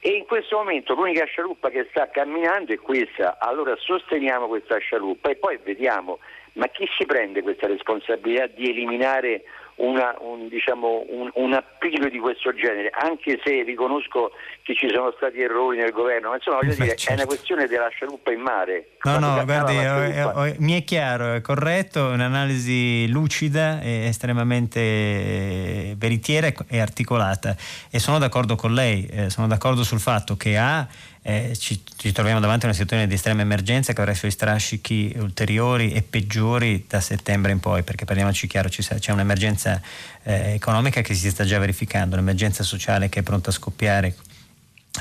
[0.00, 5.28] e in questo momento l'unica scialuppa che sta camminando è questa, allora sosteniamo questa scialuppa
[5.28, 6.20] e poi vediamo,
[6.54, 9.42] ma chi si prende questa responsabilità di eliminare
[9.80, 15.12] una, un, diciamo, un, un, appiglio di questo genere, anche se riconosco che ci sono
[15.16, 17.10] stati errori nel governo, ma insomma voglio Beh, dire, certo.
[17.10, 17.34] è una certo.
[17.34, 18.88] questione della scialuppa in mare.
[19.02, 25.94] No, no, guardi, ho, ho, mi è chiaro, è corretto, è un'analisi lucida, e estremamente
[25.96, 27.56] veritiera e articolata
[27.90, 30.86] e sono d'accordo con lei, eh, sono d'accordo sul fatto che ha
[31.30, 34.30] eh, ci, ci, troviamo davanti a una situazione di estrema emergenza che avrà i suoi
[34.30, 39.80] strascichi ulteriori e peggiori da settembre in poi, perché parliamoci chiaro, c'è un'emergenza
[40.22, 44.14] eh, economica che si sta già verificando, un'emergenza sociale che è pronta a scoppiare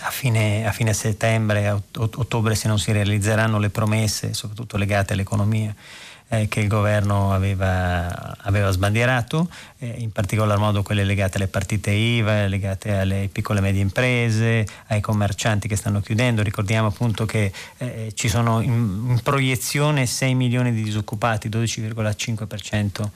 [0.02, 5.14] a fine, a fine settembre, a ottobre se non si realizzeranno le promesse, soprattutto legate
[5.14, 5.74] all'economia
[6.30, 9.50] eh, che il governo aveva, aveva sbandierato,
[9.80, 14.66] eh, in particolar modo quelle legate alle partite IVA, legate alle piccole e medie imprese,
[14.88, 16.42] ai commercianti che stanno chiudendo.
[16.42, 18.72] Ricordiamo appunto che eh, ci sono in,
[19.10, 23.08] in, proiezione 6 milioni di disoccupati, 12,5%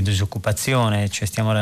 [0.00, 1.52] di disoccupazione, cioè stiamo,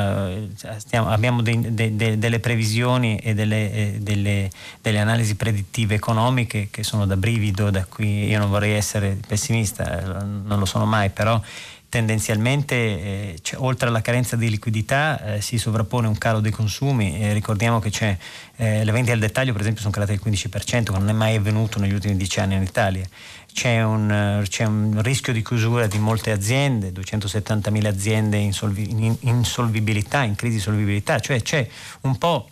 [0.79, 4.51] stiamo, abbiamo dei, de, de, delle previsioni e delle, eh, delle,
[4.81, 10.23] delle, analisi predittive economiche che sono da brivido, da cui io non vorrei essere pessimista,
[10.23, 11.41] non lo sono mai, però
[11.91, 17.21] tendenzialmente eh, cioè, oltre alla carenza di liquidità eh, si sovrappone un calo dei consumi
[17.21, 18.17] eh, ricordiamo che c'è,
[18.57, 21.35] eh, le vendite al dettaglio per esempio sono calate del 15% che non è mai
[21.35, 23.05] avvenuto negli ultimi dieci anni in Italia
[23.53, 29.17] c'è un, c'è un rischio di chiusura di molte aziende 270.000 aziende in, solvi, in
[29.21, 31.67] insolvibilità, in crisi di solvibilità cioè c'è
[32.03, 32.49] un po'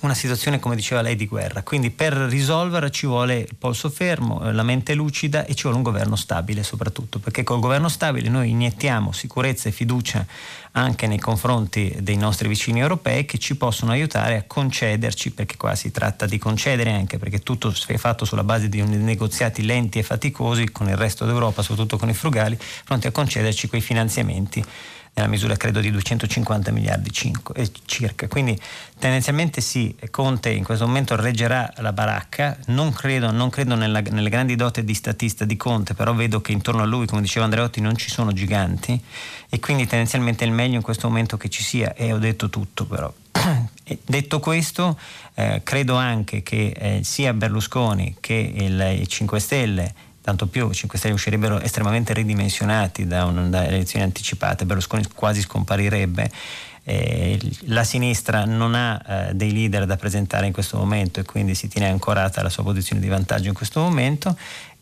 [0.00, 1.62] una situazione, come diceva lei, di guerra.
[1.62, 5.76] Quindi per risolverla ci vuole il polso fermo, eh, la mente lucida e ci vuole
[5.76, 10.24] un governo stabile soprattutto, perché col governo stabile noi iniettiamo sicurezza e fiducia
[10.72, 15.74] anche nei confronti dei nostri vicini europei che ci possono aiutare a concederci, perché qua
[15.74, 20.02] si tratta di concedere anche perché tutto è fatto sulla base di negoziati lenti e
[20.02, 24.64] faticosi con il resto d'Europa, soprattutto con i frugali, pronti a concederci quei finanziamenti
[25.20, 28.28] nella misura credo di 250 miliardi circa.
[28.28, 28.58] Quindi
[28.98, 34.28] tendenzialmente sì, Conte in questo momento reggerà la baracca, non credo, non credo nella, nelle
[34.30, 37.80] grandi dote di statista di Conte, però vedo che intorno a lui, come diceva Andreotti,
[37.80, 39.00] non ci sono giganti
[39.48, 42.48] e quindi tendenzialmente è il meglio in questo momento che ci sia e ho detto
[42.48, 43.12] tutto però.
[44.04, 44.98] detto questo,
[45.34, 50.74] eh, credo anche che eh, sia Berlusconi che il, i 5 Stelle tanto più i
[50.74, 56.30] 5 Stelle uscirebbero estremamente ridimensionati da, un, da elezioni anticipate, Berlusconi quasi scomparirebbe.
[56.82, 61.54] Eh, la sinistra non ha eh, dei leader da presentare in questo momento e quindi
[61.54, 64.34] si tiene ancorata alla sua posizione di vantaggio in questo momento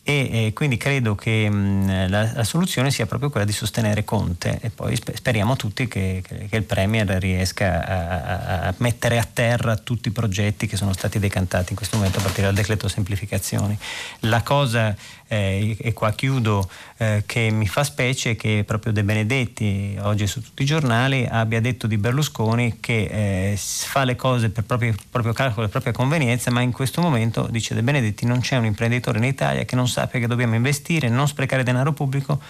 [0.09, 4.59] e, e quindi credo che mh, la, la, soluzione sia proprio quella di sostenere Conte
[4.63, 9.77] e poi speriamo tutti che, che, che il Premier riesca a, a, mettere a terra
[9.77, 13.79] tutti i progetti che sono stati decantati in questo momento a partire dal decreto semplificazioni.
[14.21, 14.97] La cosa
[15.29, 20.43] eh, e qua chiudo, eh, che mi fa specie che proprio De Benedetti, oggi su
[20.43, 25.33] tutti i giornali, abbia detto di Berlusconi che eh, fa le cose per proprio, proprio
[25.33, 29.19] calcolo e propria convenienza, ma in questo momento, dice De Benedetti, non c'è un imprenditore
[29.19, 32.41] in Italia che non sappia che dobbiamo investire, non sprecare denaro pubblico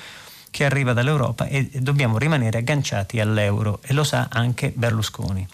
[0.51, 5.47] che arriva dall'Europa e dobbiamo rimanere agganciati all'euro e lo sa anche Berlusconi.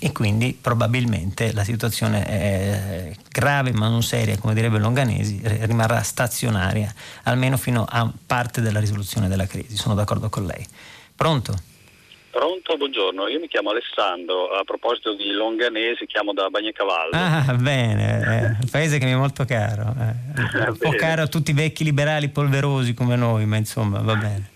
[0.00, 6.92] E quindi probabilmente la situazione è grave ma non seria, come direbbe Longanesi, rimarrà stazionaria
[7.24, 9.76] almeno fino a parte della risoluzione della crisi.
[9.76, 10.66] Sono d'accordo con lei.
[11.14, 11.54] Pronto?
[12.30, 13.26] Pronto, buongiorno.
[13.26, 14.50] Io mi chiamo Alessandro.
[14.50, 17.10] A proposito di Longanesi, chiamo da Bagnacavallo.
[17.12, 19.94] Ah, bene, eh, un paese che mi è molto caro.
[19.98, 20.36] Eh.
[20.68, 24.50] Un po' caro a tutti i vecchi liberali polverosi come noi, ma insomma, va bene.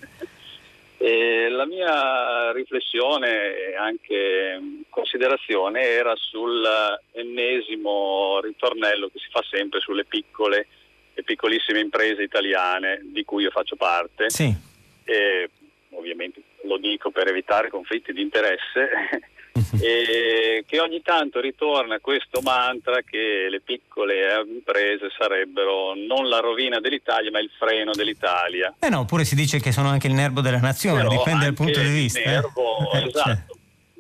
[1.03, 10.05] E la mia riflessione e anche considerazione era sull'ennesimo ritornello che si fa sempre sulle
[10.05, 10.69] piccole
[11.15, 14.31] e piccolissime imprese italiane di cui io faccio parte.
[14.31, 14.55] Sì.
[15.03, 15.51] E,
[15.91, 18.89] ovviamente lo dico per evitare conflitti di interesse,
[19.81, 26.81] e che ogni tanto ritorna questo mantra che le piccole imprese sarebbero non la rovina
[26.81, 28.75] dell'Italia ma il freno dell'Italia.
[28.79, 31.55] Eh no, oppure si dice che sono anche il nervo della nazione, Però dipende dal
[31.55, 32.21] punto di vista.
[32.21, 32.31] Il eh.
[32.31, 33.07] nervo, eh?
[33.07, 33.57] esatto, cioè.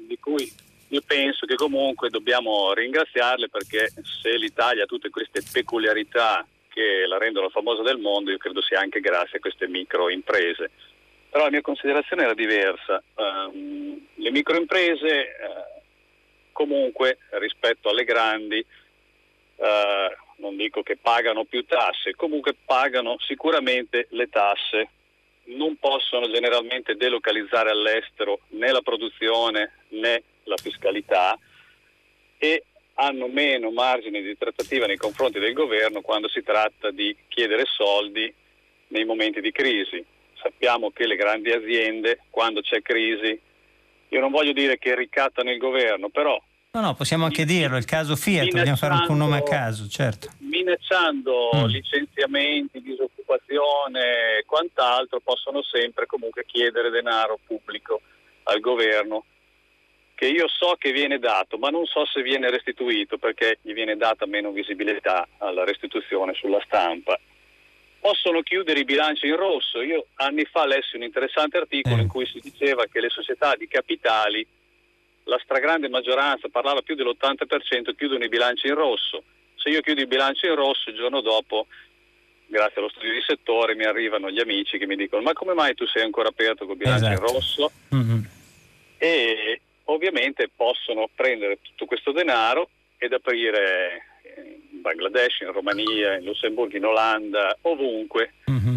[0.07, 0.53] di cui
[0.89, 3.91] io penso che comunque dobbiamo ringraziarle perché
[4.21, 8.81] se l'Italia ha tutte queste peculiarità che la rendono famosa del mondo, io credo sia
[8.81, 10.71] anche grazie a queste micro imprese
[11.33, 13.03] però la mia considerazione era diversa.
[13.14, 15.80] Um, le microimprese uh,
[16.53, 18.62] comunque rispetto alle grandi,
[19.57, 24.91] uh, non dico che pagano più tasse, comunque pagano sicuramente le tasse,
[25.45, 31.39] non possono generalmente delocalizzare all'estero né la produzione né la fiscalità
[32.37, 32.64] e
[32.97, 38.33] hanno meno margini di trattativa nei confronti del governo quando si tratta di chiedere soldi
[38.89, 40.05] nei momenti di crisi
[40.43, 43.38] sappiamo che le grandi aziende, quando c'è crisi,
[44.09, 46.40] io non voglio dire che ricattano il governo, però...
[46.72, 50.30] No, no, possiamo anche dirlo, il caso Fiat, vogliamo fare un nome a caso, certo.
[50.38, 51.64] Minacciando mm.
[51.66, 58.01] licenziamenti, disoccupazione e quant'altro, possono sempre comunque chiedere denaro pubblico
[58.45, 59.24] al governo
[60.14, 63.97] che io so che viene dato, ma non so se viene restituito perché gli viene
[63.97, 67.18] data meno visibilità alla restituzione sulla stampa
[68.03, 69.81] possono chiudere i bilanci in rosso.
[69.81, 72.01] Io anni fa lessi un interessante articolo eh.
[72.01, 74.45] in cui si diceva che le società di capitali,
[75.25, 79.23] la stragrande maggioranza, parlava più dell'80%, chiudono i bilanci in rosso.
[79.55, 81.69] Se io chiudo i bilanci in rosso, il giorno dopo,
[82.49, 85.75] grazie allo studio di settore, mi arrivano gli amici che mi dicono ma come mai
[85.75, 87.21] tu sei ancora aperto con il bilancio esatto.
[87.21, 87.71] in rosso?
[87.95, 88.21] Mm-hmm.
[88.99, 94.12] E ovviamente possono prendere tutto questo denaro ed aprire
[94.83, 98.35] Bangladesh, in Romania, in Lussemburgo, in Olanda, ovunque.
[98.51, 98.74] Mm-hmm.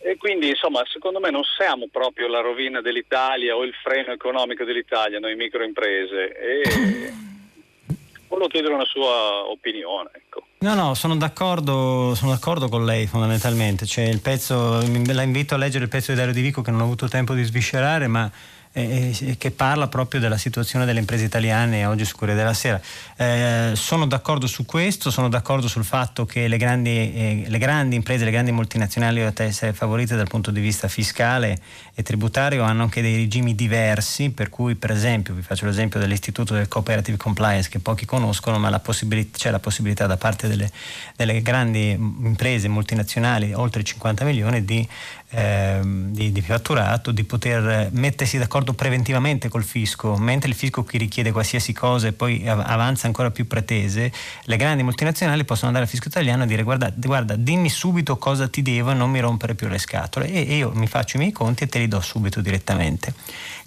[0.00, 4.64] E quindi insomma secondo me non siamo proprio la rovina dell'Italia o il freno economico
[4.64, 6.32] dell'Italia, noi microimprese.
[6.32, 7.12] E
[8.28, 10.10] volevo chiedere una sua opinione.
[10.14, 10.46] Ecco.
[10.60, 13.86] No, no, sono d'accordo, sono d'accordo, con lei fondamentalmente.
[13.86, 14.80] Cioè, il pezzo,
[15.12, 17.34] la invito a leggere il pezzo di Dario Di Vico che non ho avuto tempo
[17.34, 18.30] di sviscerare, ma
[18.78, 22.80] eh, che parla proprio della situazione delle imprese italiane oggi su Corriere della Sera.
[23.16, 27.96] Eh, sono d'accordo su questo, sono d'accordo sul fatto che le grandi, eh, le grandi
[27.96, 31.58] imprese, le grandi multinazionali devono essere favorite dal punto di vista fiscale
[31.98, 36.54] e tributario, hanno anche dei regimi diversi, per cui per esempio, vi faccio l'esempio dell'Istituto
[36.54, 40.70] del Cooperative Compliance che pochi conoscono, ma la c'è la possibilità da parte delle,
[41.16, 44.86] delle grandi imprese multinazionali, oltre 50 milioni, di
[45.30, 50.98] eh, di, di, fatturato, di poter mettersi d'accordo preventivamente col fisco, mentre il fisco qui
[50.98, 54.10] richiede qualsiasi cosa e poi avanza ancora più pretese,
[54.44, 58.48] le grandi multinazionali possono andare al fisco italiano e dire guarda, guarda dimmi subito cosa
[58.48, 61.20] ti devo e non mi rompere più le scatole e, e io mi faccio i
[61.20, 63.14] miei conti e te li do subito direttamente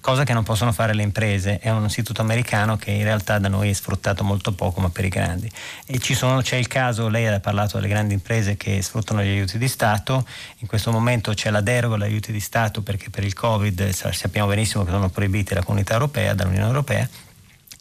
[0.01, 1.59] cosa che non possono fare le imprese.
[1.59, 5.05] È un istituto americano che in realtà da noi è sfruttato molto poco, ma per
[5.05, 5.49] i grandi.
[5.85, 9.57] E sono, c'è il caso, lei ha parlato delle grandi imprese che sfruttano gli aiuti
[9.57, 10.25] di Stato,
[10.57, 14.47] in questo momento c'è la deroga agli aiuti di Stato perché per il Covid sappiamo
[14.49, 17.07] benissimo che sono proibiti dalla comunità europea, dall'Unione Europea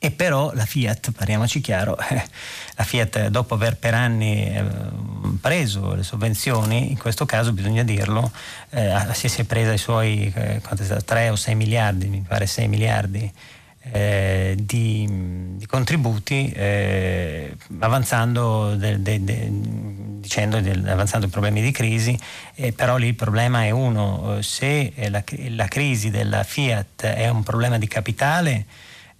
[0.02, 2.14] e però la Fiat, parliamoci chiaro, eh,
[2.74, 4.64] la Fiat dopo aver per anni eh,
[5.38, 8.32] preso le sovvenzioni, in questo caso bisogna dirlo,
[8.70, 10.62] eh, si è presa i suoi eh,
[11.04, 13.30] 3 o 6 miliardi, mi pare 6 miliardi
[13.92, 15.06] eh, di,
[15.56, 20.56] di, contributi eh, avanzando, de, de, de, dicendo
[20.90, 22.18] avanzando i problemi di crisi,
[22.54, 27.42] eh, però lì il problema è uno, se la, la crisi della Fiat è un
[27.42, 28.64] problema di capitale,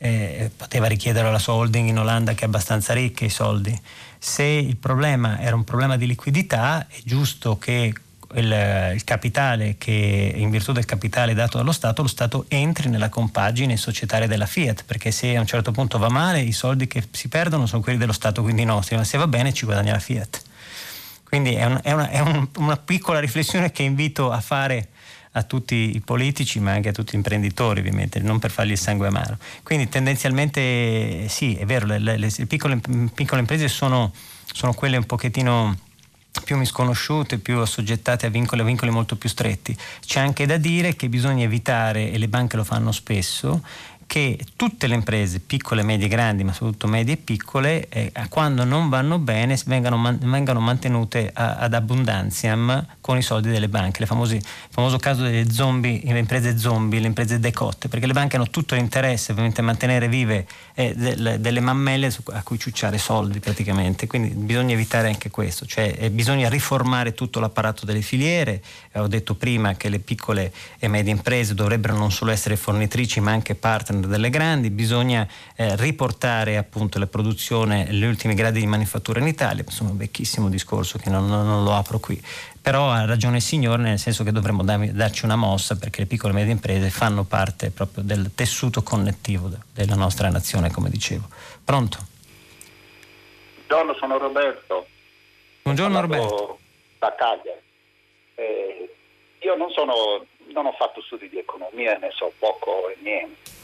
[0.02, 3.78] eh, poteva richiedere alla sua holding in Olanda che è abbastanza ricca i soldi.
[4.18, 7.92] Se il problema era un problema di liquidità, è giusto che
[8.34, 13.10] il, il, capitale che in virtù del capitale dato dallo Stato, lo Stato entri nella
[13.10, 17.06] compagine societaria della Fiat, perché se a un certo punto va male i soldi che
[17.10, 19.98] si perdono sono quelli dello Stato, quindi nostri, ma se va bene ci guadagna la
[19.98, 20.42] Fiat.
[21.24, 24.88] Quindi è, un, è, una, è un, una piccola riflessione che invito a fare
[25.32, 28.78] a tutti i politici ma anche a tutti gli imprenditori ovviamente, non per fargli il
[28.78, 29.38] sangue amaro.
[29.62, 32.80] Quindi tendenzialmente sì, è vero, le, le, le piccole,
[33.14, 34.12] piccole, imprese sono,
[34.52, 35.76] sono quelle un pochettino
[36.44, 39.76] più misconosciute, più assoggettate a vincoli, a vincoli molto più stretti.
[40.04, 43.62] C'è anche da dire che bisogna evitare, e le banche lo fanno spesso,
[44.10, 48.88] che tutte le imprese, piccole, medie, grandi, ma soprattutto medie e piccole, eh, quando non
[48.88, 54.04] vanno bene vengano, man- vengano mantenute a- ad abbondanziam con i soldi delle banche.
[54.06, 58.34] Famosi, il famoso caso delle zombie, le imprese zombie, le imprese decotte, perché le banche
[58.34, 60.44] hanno tutto l'interesse ovviamente a mantenere vive
[60.74, 64.08] eh, delle, delle mammelle a cui ciucciare soldi praticamente.
[64.08, 68.60] Quindi bisogna evitare anche questo, cioè eh, bisogna riformare tutto l'apparato delle filiere.
[68.90, 73.20] Eh, ho detto prima che le piccole e medie imprese dovrebbero non solo essere fornitrici
[73.20, 75.26] ma anche partner delle grandi, bisogna
[75.56, 80.48] eh, riportare appunto la produzione agli ultimi gradi di manifattura in Italia, insomma un vecchissimo
[80.48, 82.20] discorso che non, non, lo apro qui,
[82.60, 86.32] però ha ragione il signore nel senso che dovremmo darci una mossa perché le piccole
[86.32, 91.28] e medie imprese fanno parte proprio del tessuto connettivo della nostra nazione, come dicevo.
[91.64, 91.98] Pronto?
[93.66, 94.86] Buongiorno, sono Roberto.
[95.62, 96.58] Buongiorno Roberto.
[96.98, 97.60] Da Cagliari.
[98.34, 98.94] Eh,
[99.40, 103.58] io non, sono, non ho fatto studi di economia, ne so poco e niente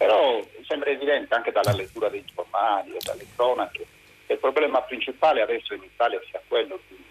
[0.00, 3.86] però sembra evidente anche dalla lettura dei giornali e dalle cronache
[4.26, 7.04] che il problema principale adesso in Italia sia quello di,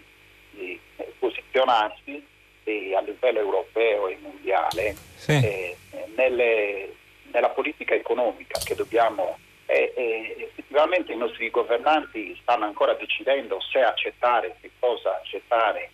[0.50, 0.80] di
[1.20, 2.26] posizionarsi
[2.64, 5.30] e a livello europeo e mondiale sì.
[5.30, 5.76] eh,
[6.16, 6.92] nelle,
[7.30, 13.82] nella politica economica che dobbiamo eh, eh, effettivamente i nostri governanti stanno ancora decidendo se
[13.82, 15.92] accettare, che cosa accettare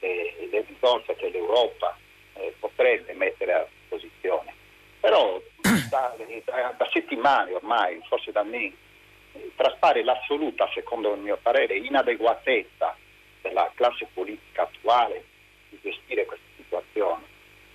[0.00, 1.96] eh, le risorse che l'Europa
[2.34, 4.60] eh, potrebbe mettere a disposizione.
[5.02, 5.42] Però
[5.90, 8.76] da, da, da settimane ormai, forse da mesi,
[9.56, 12.96] traspare l'assoluta, secondo il mio parere, inadeguatezza
[13.40, 15.24] della classe politica attuale
[15.70, 17.24] di gestire questa situazione.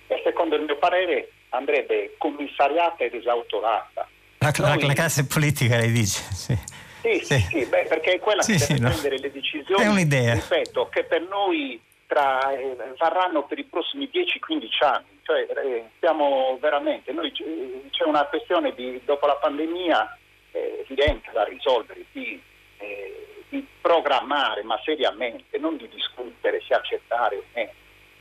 [0.06, 4.08] E secondo il mio parere andrebbe commissariata ed esautorata.
[4.38, 6.22] La, Noi, la classe politica lei dice?
[6.32, 6.58] Sì.
[7.02, 9.22] Sì, sì, sì beh, perché è quella sì, che deve prendere no.
[9.22, 9.84] le decisioni.
[9.84, 10.34] È un'idea.
[10.34, 16.56] Ripeto, che per noi tra, eh, varranno per i prossimi 10-15 anni cioè, eh, siamo
[16.58, 20.16] veramente, noi, c'è una questione di, dopo la pandemia
[20.52, 22.40] eh, evidente da risolvere, di,
[22.78, 27.72] eh, di, programmare, ma seriamente, non di discutere se accettare o meno.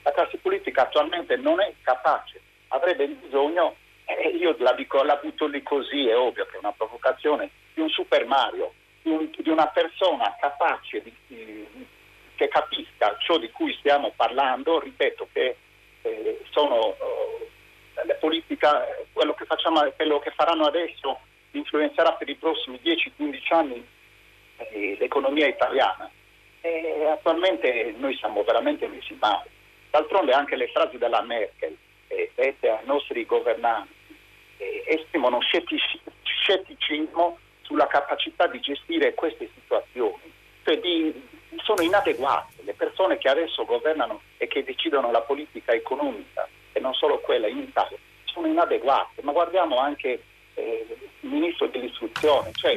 [0.04, 5.48] La classe politica attualmente non è capace, avrebbe bisogno, eh, io la, dico, la butto
[5.48, 9.50] lì così, è ovvio che è una provocazione, di un Super Mario, di, un, di
[9.50, 11.16] una persona capace di,
[12.38, 15.58] che capisca ciò di cui stiamo parlando, ripeto che
[16.04, 18.68] eh, sono eh, le politiche,
[19.12, 21.20] quello che, facciamo, quello che faranno adesso
[21.52, 23.86] influenzerà per i prossimi 10-15 anni
[24.58, 26.10] eh, l'economia italiana.
[26.62, 29.50] E attualmente noi siamo veramente messi male.
[29.90, 31.76] D'altronde anche le frasi della Merkel
[32.08, 33.94] eh, dette ai nostri governanti
[34.58, 40.32] eh, esprimono scettici, scetticismo sulla capacità di gestire queste situazioni,
[40.64, 41.14] cioè di,
[41.64, 42.64] sono inadeguate.
[42.64, 47.48] Le persone che adesso governano e che decidono la politica economica e non solo quella
[47.48, 49.22] in Italia sono inadeguate.
[49.22, 50.22] Ma guardiamo anche
[50.54, 50.86] eh,
[51.22, 52.76] il ministro dell'istruzione, cioè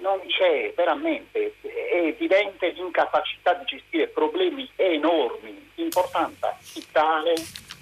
[0.00, 7.34] non c'è veramente, è evidente l'incapacità di gestire problemi enormi di importanza vitale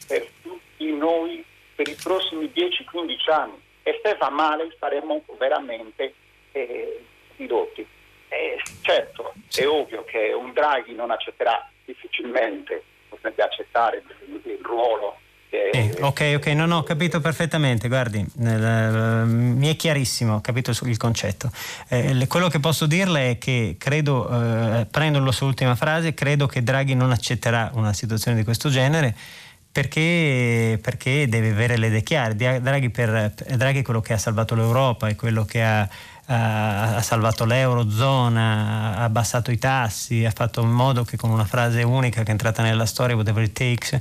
[0.06, 1.44] per tutti noi
[1.74, 6.14] per i prossimi 10-15 anni e se va male saremo veramente
[6.52, 7.02] eh,
[7.36, 7.86] ridotti.
[8.32, 15.18] Eh, certo, è ovvio che un Draghi non accetterà difficilmente, potrebbe accettare il, ruolo
[15.52, 20.96] eh, ok, ok, non ho capito perfettamente, guardi, eh, mi è chiarissimo, ho capito il
[20.96, 21.50] concetto.
[21.88, 26.46] Eh, quello che posso dirle è che credo, eh, prendo la sua ultima frase, credo
[26.46, 29.12] che Draghi non accetterà una situazione di questo genere
[29.72, 32.36] perché, perché deve avere le idee chiare.
[32.36, 35.88] Draghi, per, Draghi è quello che ha salvato l'Europa, è quello che ha
[36.32, 41.82] ha salvato l'eurozona, ha abbassato i tassi, ha fatto in modo che con una frase
[41.82, 43.98] unica che è entrata nella storia, whatever it takes,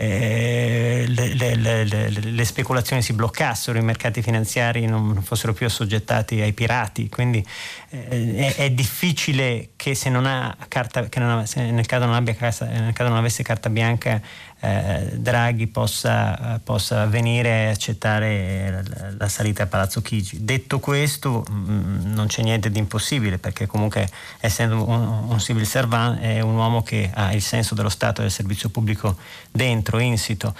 [0.00, 6.40] eh, le, le, le, le, speculazioni si bloccassero, i mercati finanziari non fossero più assoggettati
[6.40, 7.08] ai pirati.
[7.08, 7.44] Quindi
[7.90, 12.14] eh, è, è, difficile che se non ha carta, che non ha, nel, caso non
[12.14, 14.22] abbia, nel caso non avesse carta bianca
[14.60, 18.82] eh, Draghi possa, possa, venire a accettare
[19.16, 20.44] la, salita a Palazzo Chigi.
[20.44, 24.08] Detto questo, mm, non c'è niente di impossibile perché comunque
[24.40, 28.24] essendo un, un civil servant è un uomo che ha il senso dello Stato e
[28.24, 29.16] del servizio pubblico
[29.50, 30.54] dentro, insito.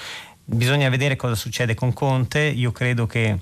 [0.45, 3.39] Bisogna vedere cosa succede con Conte, io credo che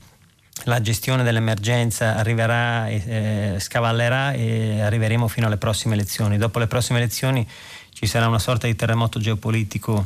[0.64, 6.38] la gestione dell'emergenza arriverà, eh, scavallerà e arriveremo fino alle prossime elezioni.
[6.38, 7.46] Dopo le prossime elezioni
[7.92, 10.04] ci sarà una sorta di terremoto geopolitico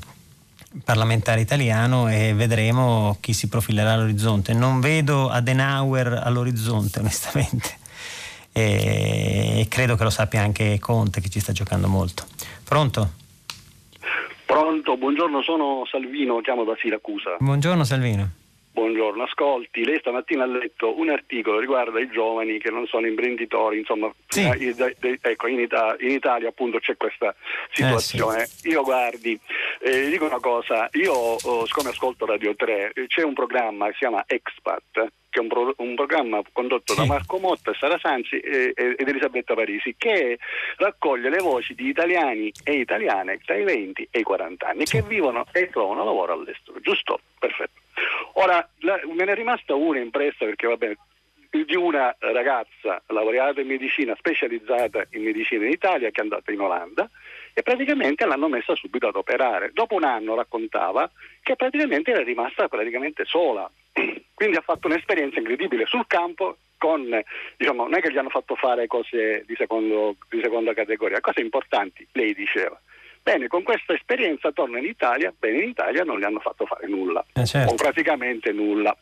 [0.85, 4.53] parlamentare italiano e vedremo chi si profilerà all'orizzonte.
[4.53, 7.78] Non vedo Adenauer all'orizzonte, onestamente.
[8.53, 12.26] E credo che lo sappia anche Conte che ci sta giocando molto.
[12.64, 13.18] Pronto?
[14.51, 17.36] Pronto, buongiorno, sono Salvino, chiamo da Siracusa.
[17.38, 18.39] Buongiorno Salvino.
[18.73, 23.79] Buongiorno, ascolti, lei stamattina ha letto un articolo riguardo ai giovani che non sono imprenditori,
[23.79, 24.43] insomma, sì.
[24.43, 27.35] eh, ecco, in, Italia, in, Italia, appunto c'è questa
[27.73, 28.43] situazione.
[28.43, 28.68] Eh, sì.
[28.68, 29.39] Io guardi,
[29.81, 33.93] eh, dico una cosa, io oh, siccome ascolto Radio 3, eh, c'è un programma che
[33.93, 37.01] si chiama Expat, che è un, pro, un programma condotto sì.
[37.01, 40.39] da Marco Motta, Sara Sanzi e, ed Elisabetta Parisi, che
[40.77, 45.03] raccoglie le voci di italiani e italiane tra i 20 e i 40 anni che
[45.03, 47.18] vivono e trovano lavoro all'estero, giusto?
[47.37, 47.80] Perfetto.
[48.35, 50.97] Ora, la, me ne è rimasta una impressa perché vabbè,
[51.51, 56.61] di una ragazza laureata in medicina, specializzata in medicina in Italia, che è andata in
[56.61, 57.11] Olanda
[57.53, 59.70] e praticamente l'hanno messa subito ad operare.
[59.72, 61.11] Dopo un anno raccontava
[61.43, 63.68] che praticamente era rimasta praticamente sola.
[64.33, 67.22] Quindi ha fatto un'esperienza incredibile sul campo con,
[67.57, 71.41] diciamo, non è che gli hanno fatto fare cose di, secondo, di seconda categoria, cose
[71.41, 72.81] importanti, lei diceva.
[73.23, 76.87] Bene, con questa esperienza torna in Italia, bene in Italia non gli hanno fatto fare
[76.87, 77.73] nulla, eh certo.
[77.73, 78.97] o praticamente nulla.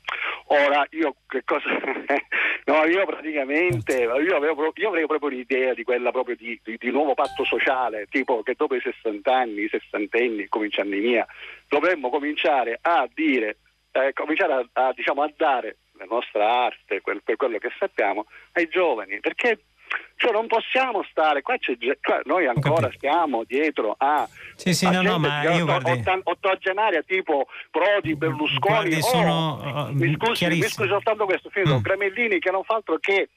[0.46, 1.68] Ora io che cosa...
[2.66, 6.90] no, io praticamente, io, avevo, io avevo proprio l'idea di quella proprio di, di, di,
[6.90, 11.26] nuovo patto sociale, tipo che dopo i 60 anni, i sessantenni, cominciano i mia,
[11.68, 13.58] dovremmo cominciare a dire,
[13.92, 18.26] eh, cominciare a, a, diciamo, a dare la nostra arte, quel, per quello che sappiamo,
[18.52, 19.60] ai giovani, perché
[20.16, 24.90] cioè non possiamo stare, qua c'è, cioè noi ancora stiamo dietro a, sì, sì, a
[24.90, 26.02] no, no, ma io guardi...
[26.24, 31.82] ottogenaria tipo Prodi, Berlusconi, guardi, oh, sono, mi, scusi, mi scusi soltanto questo, finito, mm.
[31.82, 33.28] Gramellini che non fa altro che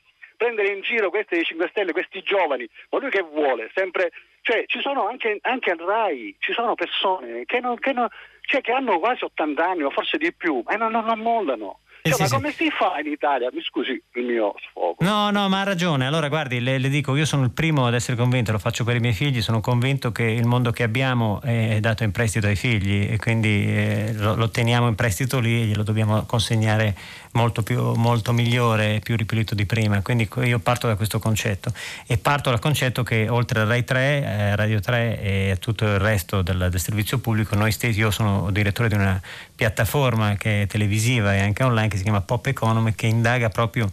[0.42, 3.70] prendere in giro questi dei 5 Stelle, questi giovani, ma lui che vuole?
[3.76, 8.08] Sempre, cioè ci sono anche, anche al RAI, ci sono persone che, non, che, non,
[8.42, 11.82] cioè, che hanno quasi 80 anni o forse di più, e non, non, non mollano.
[12.04, 13.50] Cioè, sì, ma sì, come si fa in Italia?
[13.54, 14.96] Mi scusi il mio sfogo.
[15.00, 16.08] No, no, ma ha ragione.
[16.08, 18.96] Allora, guardi, le, le, dico, io sono il primo ad essere convinto, lo faccio per
[18.96, 22.56] i miei figli, sono convinto che il mondo che abbiamo è dato in prestito ai
[22.56, 26.96] figli e quindi eh, lo, lo, teniamo in prestito lì e glielo dobbiamo consegnare
[27.34, 30.02] molto, più, molto migliore e più ripulito di prima.
[30.02, 31.72] Quindi io parto da questo concetto
[32.08, 36.00] e parto dal concetto che oltre a Rai 3, eh, Radio 3 e tutto il
[36.00, 39.22] resto del, del servizio pubblico, noi stessi, io sono direttore di una
[39.54, 43.90] piattaforma che è televisiva e anche online che si chiama Pop Economy che indaga proprio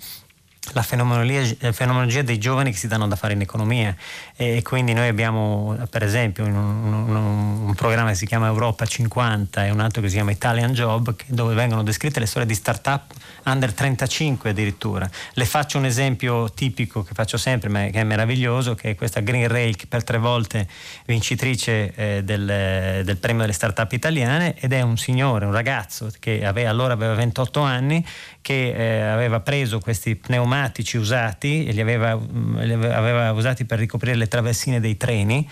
[0.72, 3.94] la fenomenologia, fenomenologia, dei giovani che si danno da fare in economia
[4.36, 9.66] e quindi noi abbiamo per esempio un, un, un, programma che si chiama Europa 50
[9.66, 13.12] e un altro che si chiama Italian Job dove vengono descritte le storie di start-up
[13.44, 15.08] under 35 addirittura.
[15.32, 19.20] Le faccio un esempio tipico che faccio sempre ma che è meraviglioso che è questa
[19.20, 20.66] Green Rake per tre volte
[21.06, 26.44] vincitrice eh, del, del, premio delle start-up italiane ed è un signore, un ragazzo che
[26.44, 28.04] aveva, allora aveva 28 anni
[28.40, 33.78] che eh, aveva preso questi pneumatici usati e li aveva, mm, li aveva usati per
[33.78, 35.48] ricoprire le traversine dei treni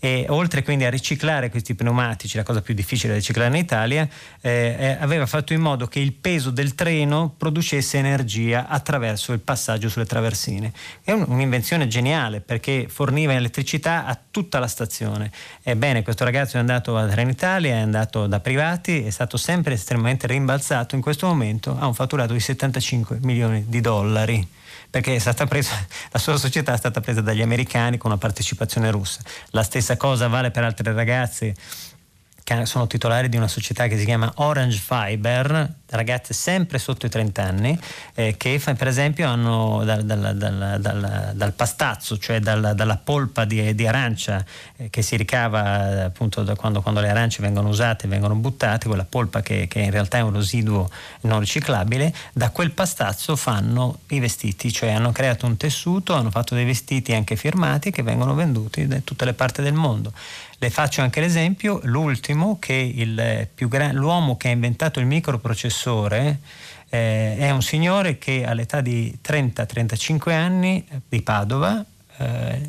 [0.00, 4.08] e oltre quindi a riciclare questi pneumatici, la cosa più difficile da riciclare in Italia,
[4.40, 9.40] eh, eh, aveva fatto in modo che il peso del treno producesse energia attraverso il
[9.40, 10.72] passaggio sulle traversine.
[11.04, 15.30] È un, un'invenzione geniale perché forniva elettricità a tutta la stazione.
[15.62, 20.26] Ebbene, questo ragazzo è andato a Trenitalia, è andato da privati, è stato sempre estremamente
[20.26, 24.48] rimbalzato, in questo momento ha un fatturato di 75 milioni di dollari
[24.90, 29.20] perché presa, la sua società è stata presa dagli americani con una partecipazione russa.
[29.50, 31.54] La stessa cosa vale per altre ragazze
[32.42, 37.08] che sono titolari di una società che si chiama Orange Fiber, ragazze sempre sotto i
[37.08, 37.78] 30 anni,
[38.14, 40.36] eh, che per esempio hanno dal, dal,
[40.80, 44.44] dal, dal pastazzo, cioè dalla polpa di, di arancia
[44.76, 49.06] eh, che si ricava appunto da quando, quando, le arance vengono usate vengono buttate, quella
[49.08, 50.88] polpa che, che, in realtà è un residuo
[51.22, 56.54] non riciclabile, da quel pastazzo fanno i vestiti, cioè hanno creato un tessuto, hanno fatto
[56.54, 60.12] dei vestiti anche firmati che vengono venduti da tutte le parti del mondo.
[60.62, 62.92] Le faccio anche l'esempio, l'ultimo, che
[63.54, 65.79] gran, l'uomo che ha inventato il microprocessore
[66.88, 71.84] eh, è un signore che all'età di 30-35 anni di Padova,
[72.18, 72.60] eh,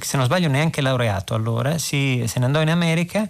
[0.00, 3.28] se non sbaglio neanche laureato allora, si, se ne andò in America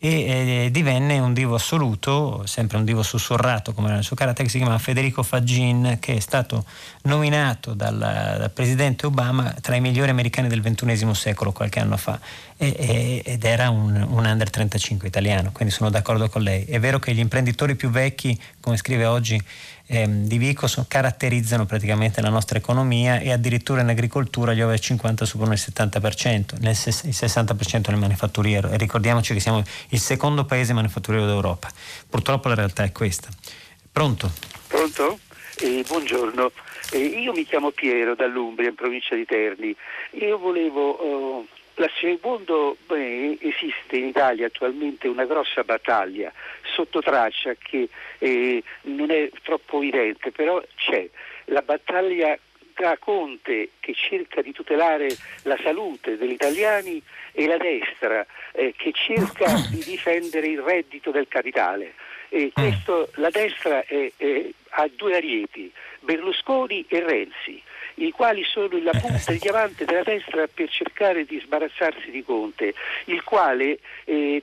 [0.00, 4.50] e eh, divenne un divo assoluto, sempre un divo sussurrato come nel suo carattere, che
[4.50, 6.64] si chiama Federico Fagin, che è stato
[7.02, 12.20] nominato dal, dal presidente Obama tra i migliori americani del XXI secolo qualche anno fa
[12.56, 16.64] e, e, ed era un, un, under 35 italiano, quindi sono d'accordo con lei.
[16.64, 19.42] È vero che gli imprenditori più vecchi, come scrive oggi
[19.88, 24.78] ehm, di Vico so, caratterizzano praticamente la nostra economia e addirittura in agricoltura gli over
[24.78, 30.44] 50 superano il 70%, nel, il 60% nel manifatturiero e ricordiamoci che siamo il secondo
[30.44, 31.68] paese manifatturiero d'Europa.
[32.08, 33.28] Purtroppo la realtà è questa.
[33.90, 34.30] Pronto?
[34.68, 35.18] Pronto?
[35.60, 36.52] Eh, buongiorno,
[36.92, 39.74] eh, io mi chiamo Piero dall'Umbria in provincia di Terni.
[40.12, 41.46] Io volevo oh,
[42.00, 46.32] secondo me esiste in Italia attualmente una grossa battaglia
[46.62, 47.88] sotto traccia che
[48.18, 51.08] eh, non è troppo evidente, però c'è
[51.46, 52.36] la battaglia
[52.74, 55.08] tra Conte che cerca di tutelare
[55.42, 57.02] la salute degli italiani
[57.32, 61.94] e la destra eh, che cerca di difendere il reddito del capitale.
[62.52, 67.62] Questo, la destra è, è, ha due arieti, Berlusconi e Renzi
[67.98, 72.74] i quali sono la punta di diamante della destra per cercare di sbarazzarsi di Conte,
[73.06, 74.42] il quale eh,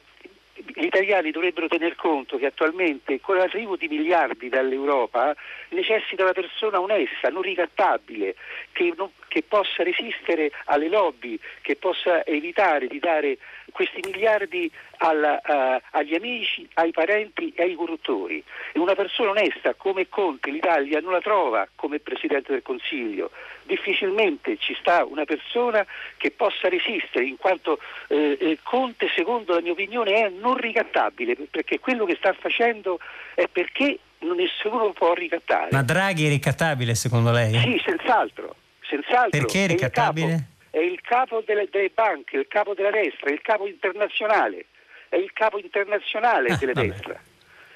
[0.56, 5.36] gli italiani dovrebbero tener conto che attualmente con l'arrivo di miliardi dall'Europa
[5.70, 8.36] necessita una persona onesta, non ricattabile,
[8.72, 13.38] che, non, che possa resistere alle lobby, che possa evitare di dare
[13.72, 18.44] questi miliardi alla, uh, agli amici, ai parenti e ai corruttori.
[18.72, 23.32] E una persona onesta come Conte l'Italia non la trova come Presidente del Consiglio.
[23.64, 25.86] Difficilmente ci sta una persona
[26.18, 31.36] che possa resistere, in quanto eh, eh Conte, secondo la mia opinione, è non ricattabile,
[31.50, 33.00] perché quello che sta facendo
[33.34, 35.70] è perché nessuno lo può ricattare.
[35.72, 37.60] Ma Draghi è ricattabile secondo lei?
[37.60, 38.56] Sì, senz'altro.
[38.82, 39.40] senz'altro.
[39.40, 40.55] Perché è ricattabile?
[40.76, 44.66] È il capo delle, delle, banche, il capo della destra, il capo internazionale,
[45.08, 46.88] è il capo internazionale ah, della vabbè.
[46.88, 47.20] destra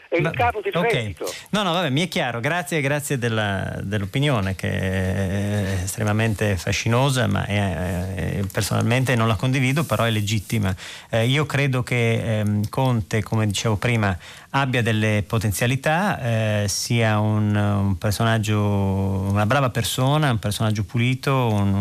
[0.09, 0.91] è il capo del okay.
[0.91, 1.31] reddito.
[1.51, 7.45] No, no, vabbè, mi è chiaro, grazie, grazie della, dell'opinione che è estremamente fascinosa, ma
[7.45, 10.75] è, è, personalmente non la condivido, però è legittima.
[11.11, 14.17] Eh, io credo che eh, Conte, come dicevo prima,
[14.51, 21.73] abbia delle potenzialità, eh, sia un, un, personaggio, una brava persona, un personaggio pulito, un,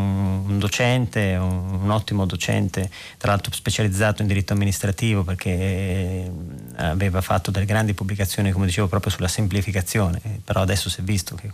[0.47, 6.31] un docente, un, un, ottimo docente, tra l'altro specializzato in diritto amministrativo perché eh,
[6.77, 11.35] aveva fatto delle grandi pubblicazioni, come dicevo, proprio sulla semplificazione, però adesso si è visto
[11.35, 11.51] che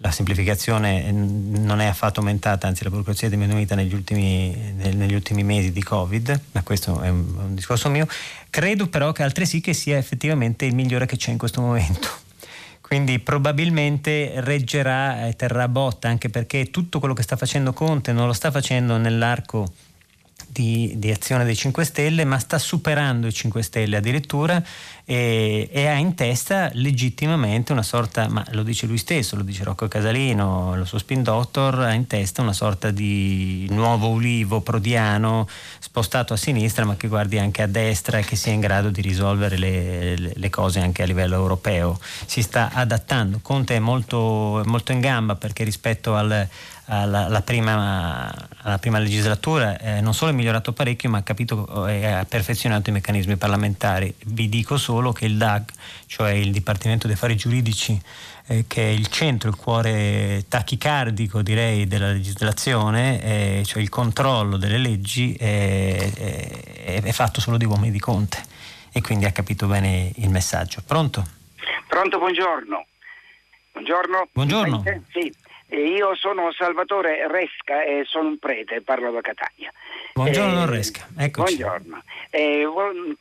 [0.00, 5.42] la semplificazione non è affatto aumentata, anzi la burocrazia è diminuita negli ultimi, negli ultimi
[5.42, 8.06] mesi di Covid, ma questo è un, un, discorso mio.
[8.48, 12.08] Credo però che altresì che sia effettivamente il migliore che c'è in questo momento.
[12.80, 18.26] Quindi probabilmente reggerà e terrà botta, anche perché tutto quello che sta facendo Conte non
[18.26, 19.72] lo sta facendo nell'arco
[20.58, 24.60] di, di, azione dei 5 Stelle, ma sta superando i 5 Stelle addirittura
[25.04, 29.62] e, e, ha in testa legittimamente una sorta, ma lo dice lui stesso, lo dice
[29.62, 35.46] Rocco Casalino, lo suo spin doctor, ha in testa una sorta di nuovo ulivo prodiano
[35.78, 39.00] spostato a sinistra, ma che guardi anche a destra e che sia in grado di
[39.00, 41.98] risolvere le, le, le cose anche a livello europeo.
[42.26, 43.38] Si sta adattando.
[43.40, 46.48] Conte è molto, molto in gamba perché rispetto al
[46.88, 48.32] alla, alla, prima,
[48.62, 52.90] alla prima, legislatura eh, non solo è migliorato parecchio ma ha capito e ha perfezionato
[52.90, 54.14] i meccanismi parlamentari.
[54.26, 55.70] Vi dico solo che il DAG,
[56.06, 58.00] cioè il Dipartimento dei Affari Giuridici,
[58.46, 64.56] eh, che è il centro, il cuore tachicardico direi della legislazione, eh, cioè il controllo
[64.56, 68.42] delle leggi, è fatto solo di uomini di Conte
[68.92, 70.82] e quindi ha capito bene il messaggio.
[70.86, 71.26] Pronto?
[71.88, 72.86] Pronto, buongiorno.
[73.72, 74.28] Buongiorno.
[74.32, 74.82] Buongiorno.
[75.12, 75.32] Sì,
[75.76, 79.72] io sono Salvatore Resca e sono un prete, parlo da Catania.
[80.14, 81.56] Buongiorno eh, Resca, eccoci.
[81.56, 82.02] Buongiorno.
[82.30, 82.66] Eh,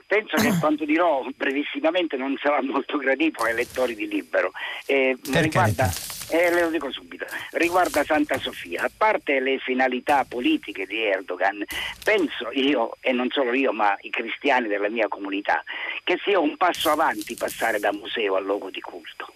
[0.07, 4.51] penso che quanto dirò brevissimamente non sarà molto gradito ai lettori di Libero.
[4.85, 5.91] Eh, riguarda,
[6.29, 11.63] eh, le lo dico subito, riguarda Santa Sofia, a parte le finalità politiche di Erdogan,
[12.03, 15.63] penso io, e non solo io, ma i cristiani della mia comunità,
[16.03, 19.33] che sia un passo avanti passare da museo a luogo di culto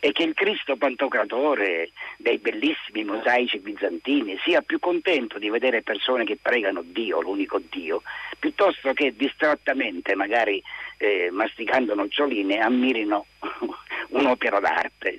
[0.00, 6.24] e che il Cristo Pantocratore dei bellissimi mosaici bizantini sia più contento di vedere persone
[6.24, 8.02] che pregano Dio, l'unico Dio,
[8.38, 10.62] piuttosto che distrattamente, magari
[10.98, 13.26] eh, masticando noccioline, ammirino
[14.10, 15.18] un'opera d'arte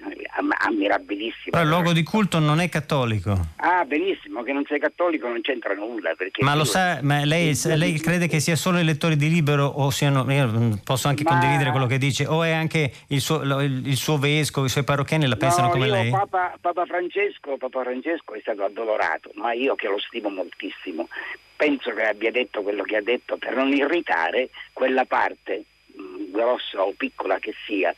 [0.59, 1.51] ammirabilissima.
[1.51, 3.37] Però il luogo di culto non è cattolico.
[3.57, 6.15] Ah, benissimo, che non sei cattolico non c'entra nulla.
[6.39, 9.89] Ma lo sa, ma lei, lei, crede che sia solo i lettori di Libero o
[9.89, 11.31] siano, io posso anche ma...
[11.31, 15.27] condividere quello che dice, o è anche il suo, il suo vescovo, i suoi parrocchiani
[15.27, 16.09] la pensano no, come lei?
[16.09, 21.07] Papa, Papa, Francesco, Papa Francesco è stato addolorato, ma io che lo stimo moltissimo,
[21.55, 26.83] penso che abbia detto quello che ha detto per non irritare quella parte, mh, grossa
[26.83, 27.93] o piccola che sia,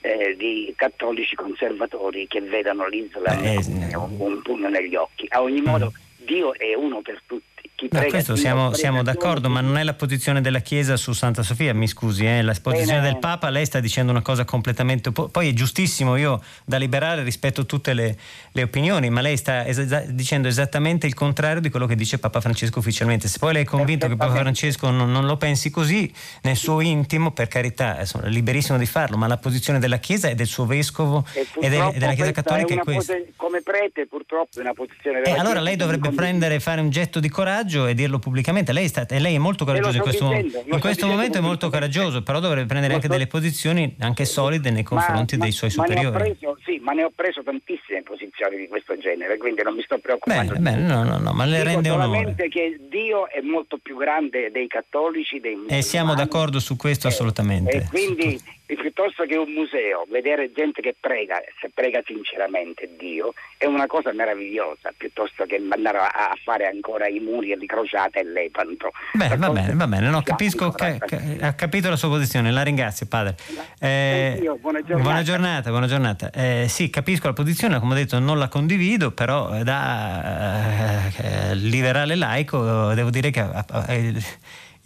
[0.00, 3.60] eh, di cattolici conservatori che vedano l'isola eh,
[3.94, 5.26] un pugno negli occhi.
[5.30, 6.24] A ogni modo, mm.
[6.24, 9.94] Dio è uno per tutti chi no, questo siamo, siamo, d'accordo, ma non è la
[9.94, 12.42] posizione della Chiesa su Santa Sofia, mi scusi, eh?
[12.42, 13.12] la posizione Bene.
[13.12, 15.12] del Papa, lei sta dicendo una cosa completamente...
[15.12, 18.18] Poi è giustissimo, io da liberale rispetto tutte le,
[18.50, 22.40] le opinioni, ma lei sta es- dicendo esattamente il contrario di quello che dice Papa
[22.40, 23.28] Francesco ufficialmente.
[23.28, 26.80] Se poi lei è convinto che Papa Francesco non, non lo pensi così, nel suo
[26.80, 30.66] intimo, per carità, è liberissimo di farlo, ma la posizione della Chiesa e del suo
[30.66, 33.12] vescovo e, e, de- della Chiesa Cattolica è, è questa.
[33.12, 35.22] Poten- come prete purtroppo è una posizione...
[35.22, 38.72] E allora lei dovrebbe prendere e fare un getto di coraggio coraggio e dirlo pubblicamente.
[38.72, 42.22] Lei, sta, lei è molto coraggioso in questo, dicendo, in questo momento, è molto coraggioso,
[42.22, 46.16] però dovrebbe prendere anche delle posizioni anche solide nei confronti ma, dei suoi ma superiori.
[46.16, 49.98] Preso, sì, ma ne ho preso tantissime posizioni di questo genere, quindi non mi sto
[49.98, 50.54] preoccupando.
[50.54, 52.48] Bene, bene no, no, no, ma le Dico rende solamente onore.
[52.48, 55.78] che Dio è molto più grande dei cattolici, dei musulmani.
[55.78, 57.76] E siamo d'accordo su questo eh, assolutamente.
[57.76, 58.40] E quindi
[58.76, 64.12] piuttosto che un museo, vedere gente che prega, se prega sinceramente Dio, è una cosa
[64.12, 68.90] meravigliosa, piuttosto che andare a, fare ancora i muri e le crociate e l'Epanto.
[69.12, 72.62] Beh, va bene, va bene, no, capisco, ca- ca- ha capito la sua posizione, la
[72.62, 73.36] ringrazio padre.
[73.80, 75.02] Eh, io, buona giornata.
[75.02, 76.30] Buona giornata, buona giornata.
[76.30, 82.16] Eh, sì, capisco la posizione, come ho detto non la condivido, però da eh, liberale
[82.16, 83.40] laico devo dire che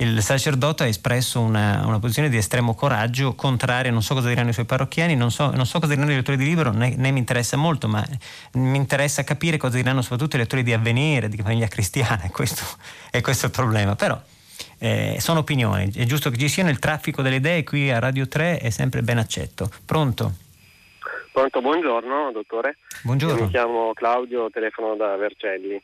[0.03, 4.51] il sacerdote ha espresso una, una, posizione di estremo coraggio contraria, non so cosa diranno
[4.51, 7.11] i suoi parrocchiani, non so, non so cosa diranno i lettori di libro, né, né,
[7.11, 8.05] mi interessa molto, ma
[8.55, 12.65] mi interessa capire cosa diranno soprattutto i lettori di Avvenire, di Famiglia Cristiana, e questo,
[13.11, 13.95] è questo il problema.
[13.95, 14.21] Però
[14.79, 18.27] eh, sono opinioni, è giusto che ci sia nel traffico delle idee qui a Radio
[18.27, 19.71] 3 è sempre ben accetto.
[19.87, 20.33] Pronto?
[21.33, 22.77] Pronto, buongiorno dottore.
[23.05, 23.39] Buongiorno.
[23.39, 25.81] Io mi chiamo Claudio, telefono da Vercelli.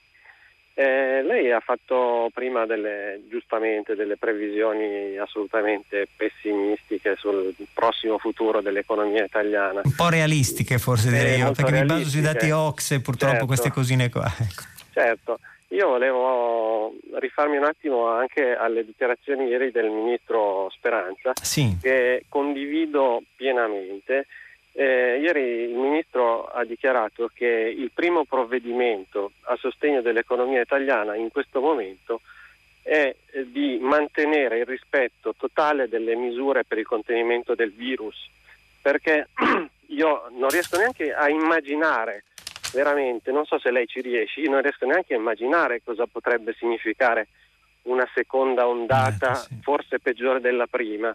[0.79, 9.25] Eh, lei ha fatto prima delle, giustamente delle previsioni assolutamente pessimistiche sul prossimo futuro dell'economia
[9.25, 9.81] italiana.
[9.83, 13.47] Un po' realistiche forse direi eh, io, perché mi baso sui dati Ox purtroppo certo.
[13.47, 14.33] queste cosine qua.
[14.39, 14.63] Ecco.
[14.93, 15.39] Certo,
[15.71, 21.77] io volevo rifarmi un attimo anche alle dichiarazioni ieri del ministro Speranza, sì.
[21.83, 24.27] che condivido pienamente
[24.81, 31.33] eh, ieri il Ministro ha dichiarato che il primo provvedimento a sostegno dell'economia italiana in
[31.33, 32.21] questo momento
[32.83, 38.31] è eh, di mantenere il rispetto totale delle misure per il contenimento del virus,
[38.81, 39.31] perché
[39.87, 42.23] io non riesco neanche a immaginare
[42.73, 46.55] veramente, non so se lei ci riesce, io non riesco neanche a immaginare cosa potrebbe
[46.57, 47.27] significare
[47.83, 49.59] una seconda ondata, eh, sì.
[49.61, 51.13] forse peggiore della prima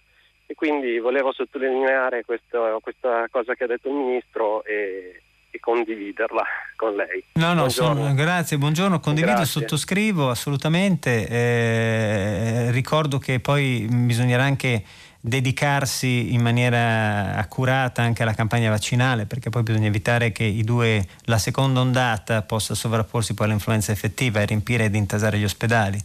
[0.54, 6.44] e quindi volevo sottolineare questo, questa cosa che ha detto il Ministro e, e condividerla
[6.76, 7.24] con lei.
[7.34, 9.62] No, no, sono, grazie, buongiorno, condivido, grazie.
[9.62, 11.28] sottoscrivo assolutamente.
[11.28, 14.84] Eh, ricordo che poi bisognerà anche
[15.20, 21.38] dedicarsi in maniera accurata anche alla campagna vaccinale perché poi bisogna evitare che due, la
[21.38, 25.98] seconda ondata possa sovrapporsi poi all'influenza effettiva e riempire ed intasare gli ospedali.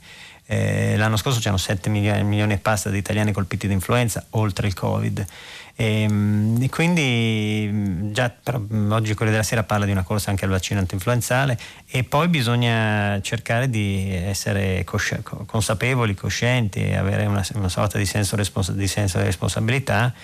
[0.50, 4.66] Eh, l'anno scorso c'erano 7 milioni, milioni, e passa di italiani colpiti da influenza, oltre
[4.66, 5.26] il Covid.
[5.76, 8.58] E, ehm, e quindi già però,
[8.88, 13.20] oggi quello della Sera parla di una corsa anche al vaccino antinfluenzale e poi bisogna
[13.20, 19.18] cercare di essere cosci- consapevoli, coscienti avere una, una sorta di senso, respons- di senso
[19.18, 20.14] di responsabilità.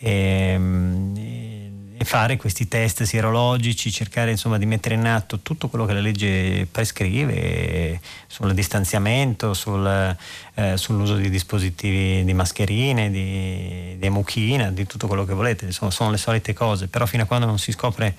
[0.00, 5.68] E, mm, e, e fare questi test sierologici, cercare insomma, di mettere in atto tutto
[5.68, 10.16] quello che la legge prescrive sul distanziamento, sul,
[10.54, 15.90] eh, sull'uso di dispositivi di mascherine, di, di mucchina, di tutto quello che volete, insomma,
[15.90, 18.14] sono le solite cose, però fino a quando non si scopre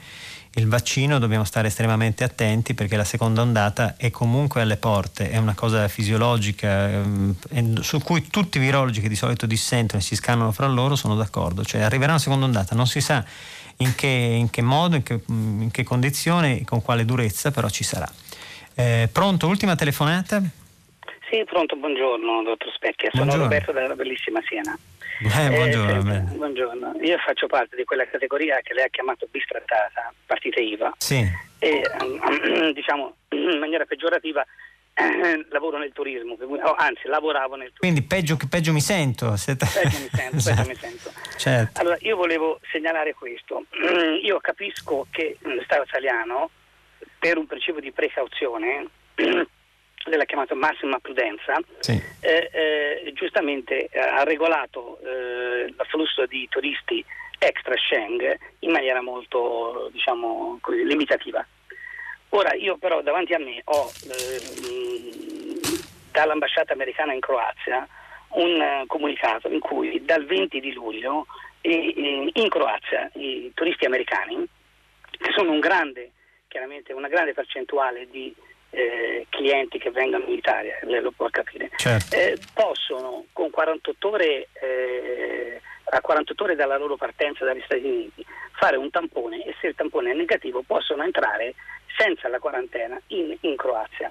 [0.53, 5.37] il vaccino dobbiamo stare estremamente attenti perché la seconda ondata è comunque alle porte, è
[5.37, 10.15] una cosa fisiologica ehm, su cui tutti i virologi che di solito dissentono e si
[10.15, 13.23] scannano fra loro sono d'accordo, cioè arriverà una seconda ondata, non si sa
[13.81, 17.83] in che, in che modo, in che, in che condizione, con quale durezza, però ci
[17.83, 18.07] sarà.
[18.75, 20.41] Eh, pronto, ultima telefonata?
[21.29, 23.43] Sì, pronto, buongiorno dottor Specchia, sono buongiorno.
[23.43, 24.77] Roberto dalla bellissima Siena.
[25.21, 30.13] Eh, buongiorno, eh, buongiorno, Io faccio parte di quella categoria che lei ha chiamato bistrattata,
[30.25, 30.93] partita IVA.
[30.97, 31.25] Sì.
[31.59, 31.83] E
[32.73, 34.45] diciamo in maniera peggiorativa
[35.49, 37.79] lavoro nel turismo, oh, anzi lavoravo nel turismo.
[37.79, 39.35] Quindi peggio, peggio mi sento.
[39.35, 39.65] Siete...
[39.65, 40.55] Peggio mi sento, esatto.
[40.67, 41.11] peggio mi sento.
[41.37, 41.79] Certo.
[41.79, 43.63] Allora io volevo segnalare questo.
[44.21, 46.49] Io capisco che lo Stato italiano,
[47.17, 49.47] per un principio di precauzione, lei
[50.17, 52.01] l'ha chiamato massima prudenza, sì.
[52.19, 57.03] eh, eh, giustamente eh, ha regolato eh, l'afflusso di turisti
[57.39, 61.45] extra Schengen in maniera molto diciamo, così, limitativa.
[62.29, 65.59] Ora io però davanti a me ho eh,
[66.11, 67.87] dall'ambasciata americana in Croazia
[68.29, 71.25] un uh, comunicato in cui dal 20 di luglio
[71.61, 74.47] eh, in Croazia i turisti americani,
[75.09, 76.11] che sono un grande,
[76.47, 78.33] chiaramente una grande percentuale di,
[78.71, 82.15] eh, clienti che vengono in Italia, lei lo può capire, certo.
[82.15, 88.25] eh, possono con 48 ore, eh, a 48 ore dalla loro partenza dagli Stati Uniti
[88.51, 91.55] fare un tampone e se il tampone è negativo possono entrare
[91.99, 94.09] senza la quarantena in, in Croazia.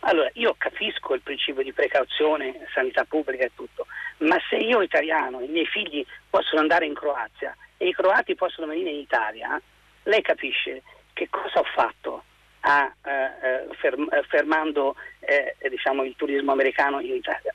[0.00, 3.86] Allora, io capisco il principio di precauzione, sanità pubblica e tutto,
[4.18, 8.68] ma se io italiano, i miei figli possono andare in Croazia e i croati possono
[8.68, 9.60] venire in Italia,
[10.04, 10.82] lei capisce
[11.12, 12.22] che cosa ho fatto
[12.60, 17.52] a, eh, eh ferm- eh, fermando eh, diciamo, il turismo americano in Italia,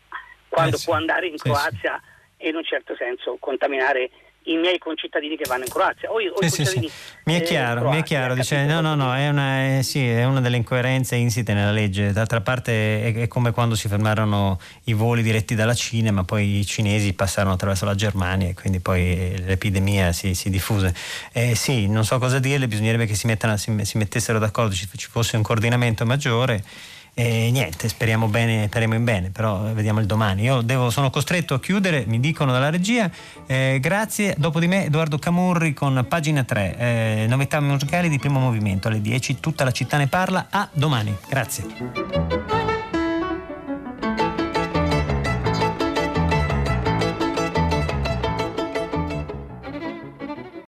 [0.50, 2.46] quando eh sì, può andare in Croazia sì, sì.
[2.46, 4.12] e in un certo senso contaminare
[4.46, 6.12] i miei concittadini che vanno in Croazia.
[6.12, 6.92] O, o sì, sì, sì.
[7.26, 8.34] Mi è eh, chiaro, mi è chiaro.
[8.34, 12.12] Dice, no, no, no, è una, eh, sì, è una, delle incoerenze insite nella legge.
[12.12, 16.60] D'altra parte è, è, come quando si fermarono i voli diretti dalla Cina, ma poi
[16.60, 20.94] i cinesi passarono attraverso la Germania e quindi poi l'epidemia si, si diffuse.
[21.32, 24.88] Eh, sì, non so cosa dirle, bisognerebbe che si, mettano, si, si mettessero d'accordo, ci,
[24.96, 26.64] ci fosse un coordinamento maggiore.
[27.16, 30.44] E niente, speriamo bene, speriamo in bene, però vediamo il domani.
[30.44, 33.10] Io devo, sono costretto a chiudere, mi dicono dalla regia.
[33.46, 38.40] Eh, grazie, dopo di me Edoardo Camurri con pagina 3, eh, novità musicali di primo
[38.40, 40.48] movimento alle 10, tutta la città ne parla.
[40.50, 42.73] A domani, grazie.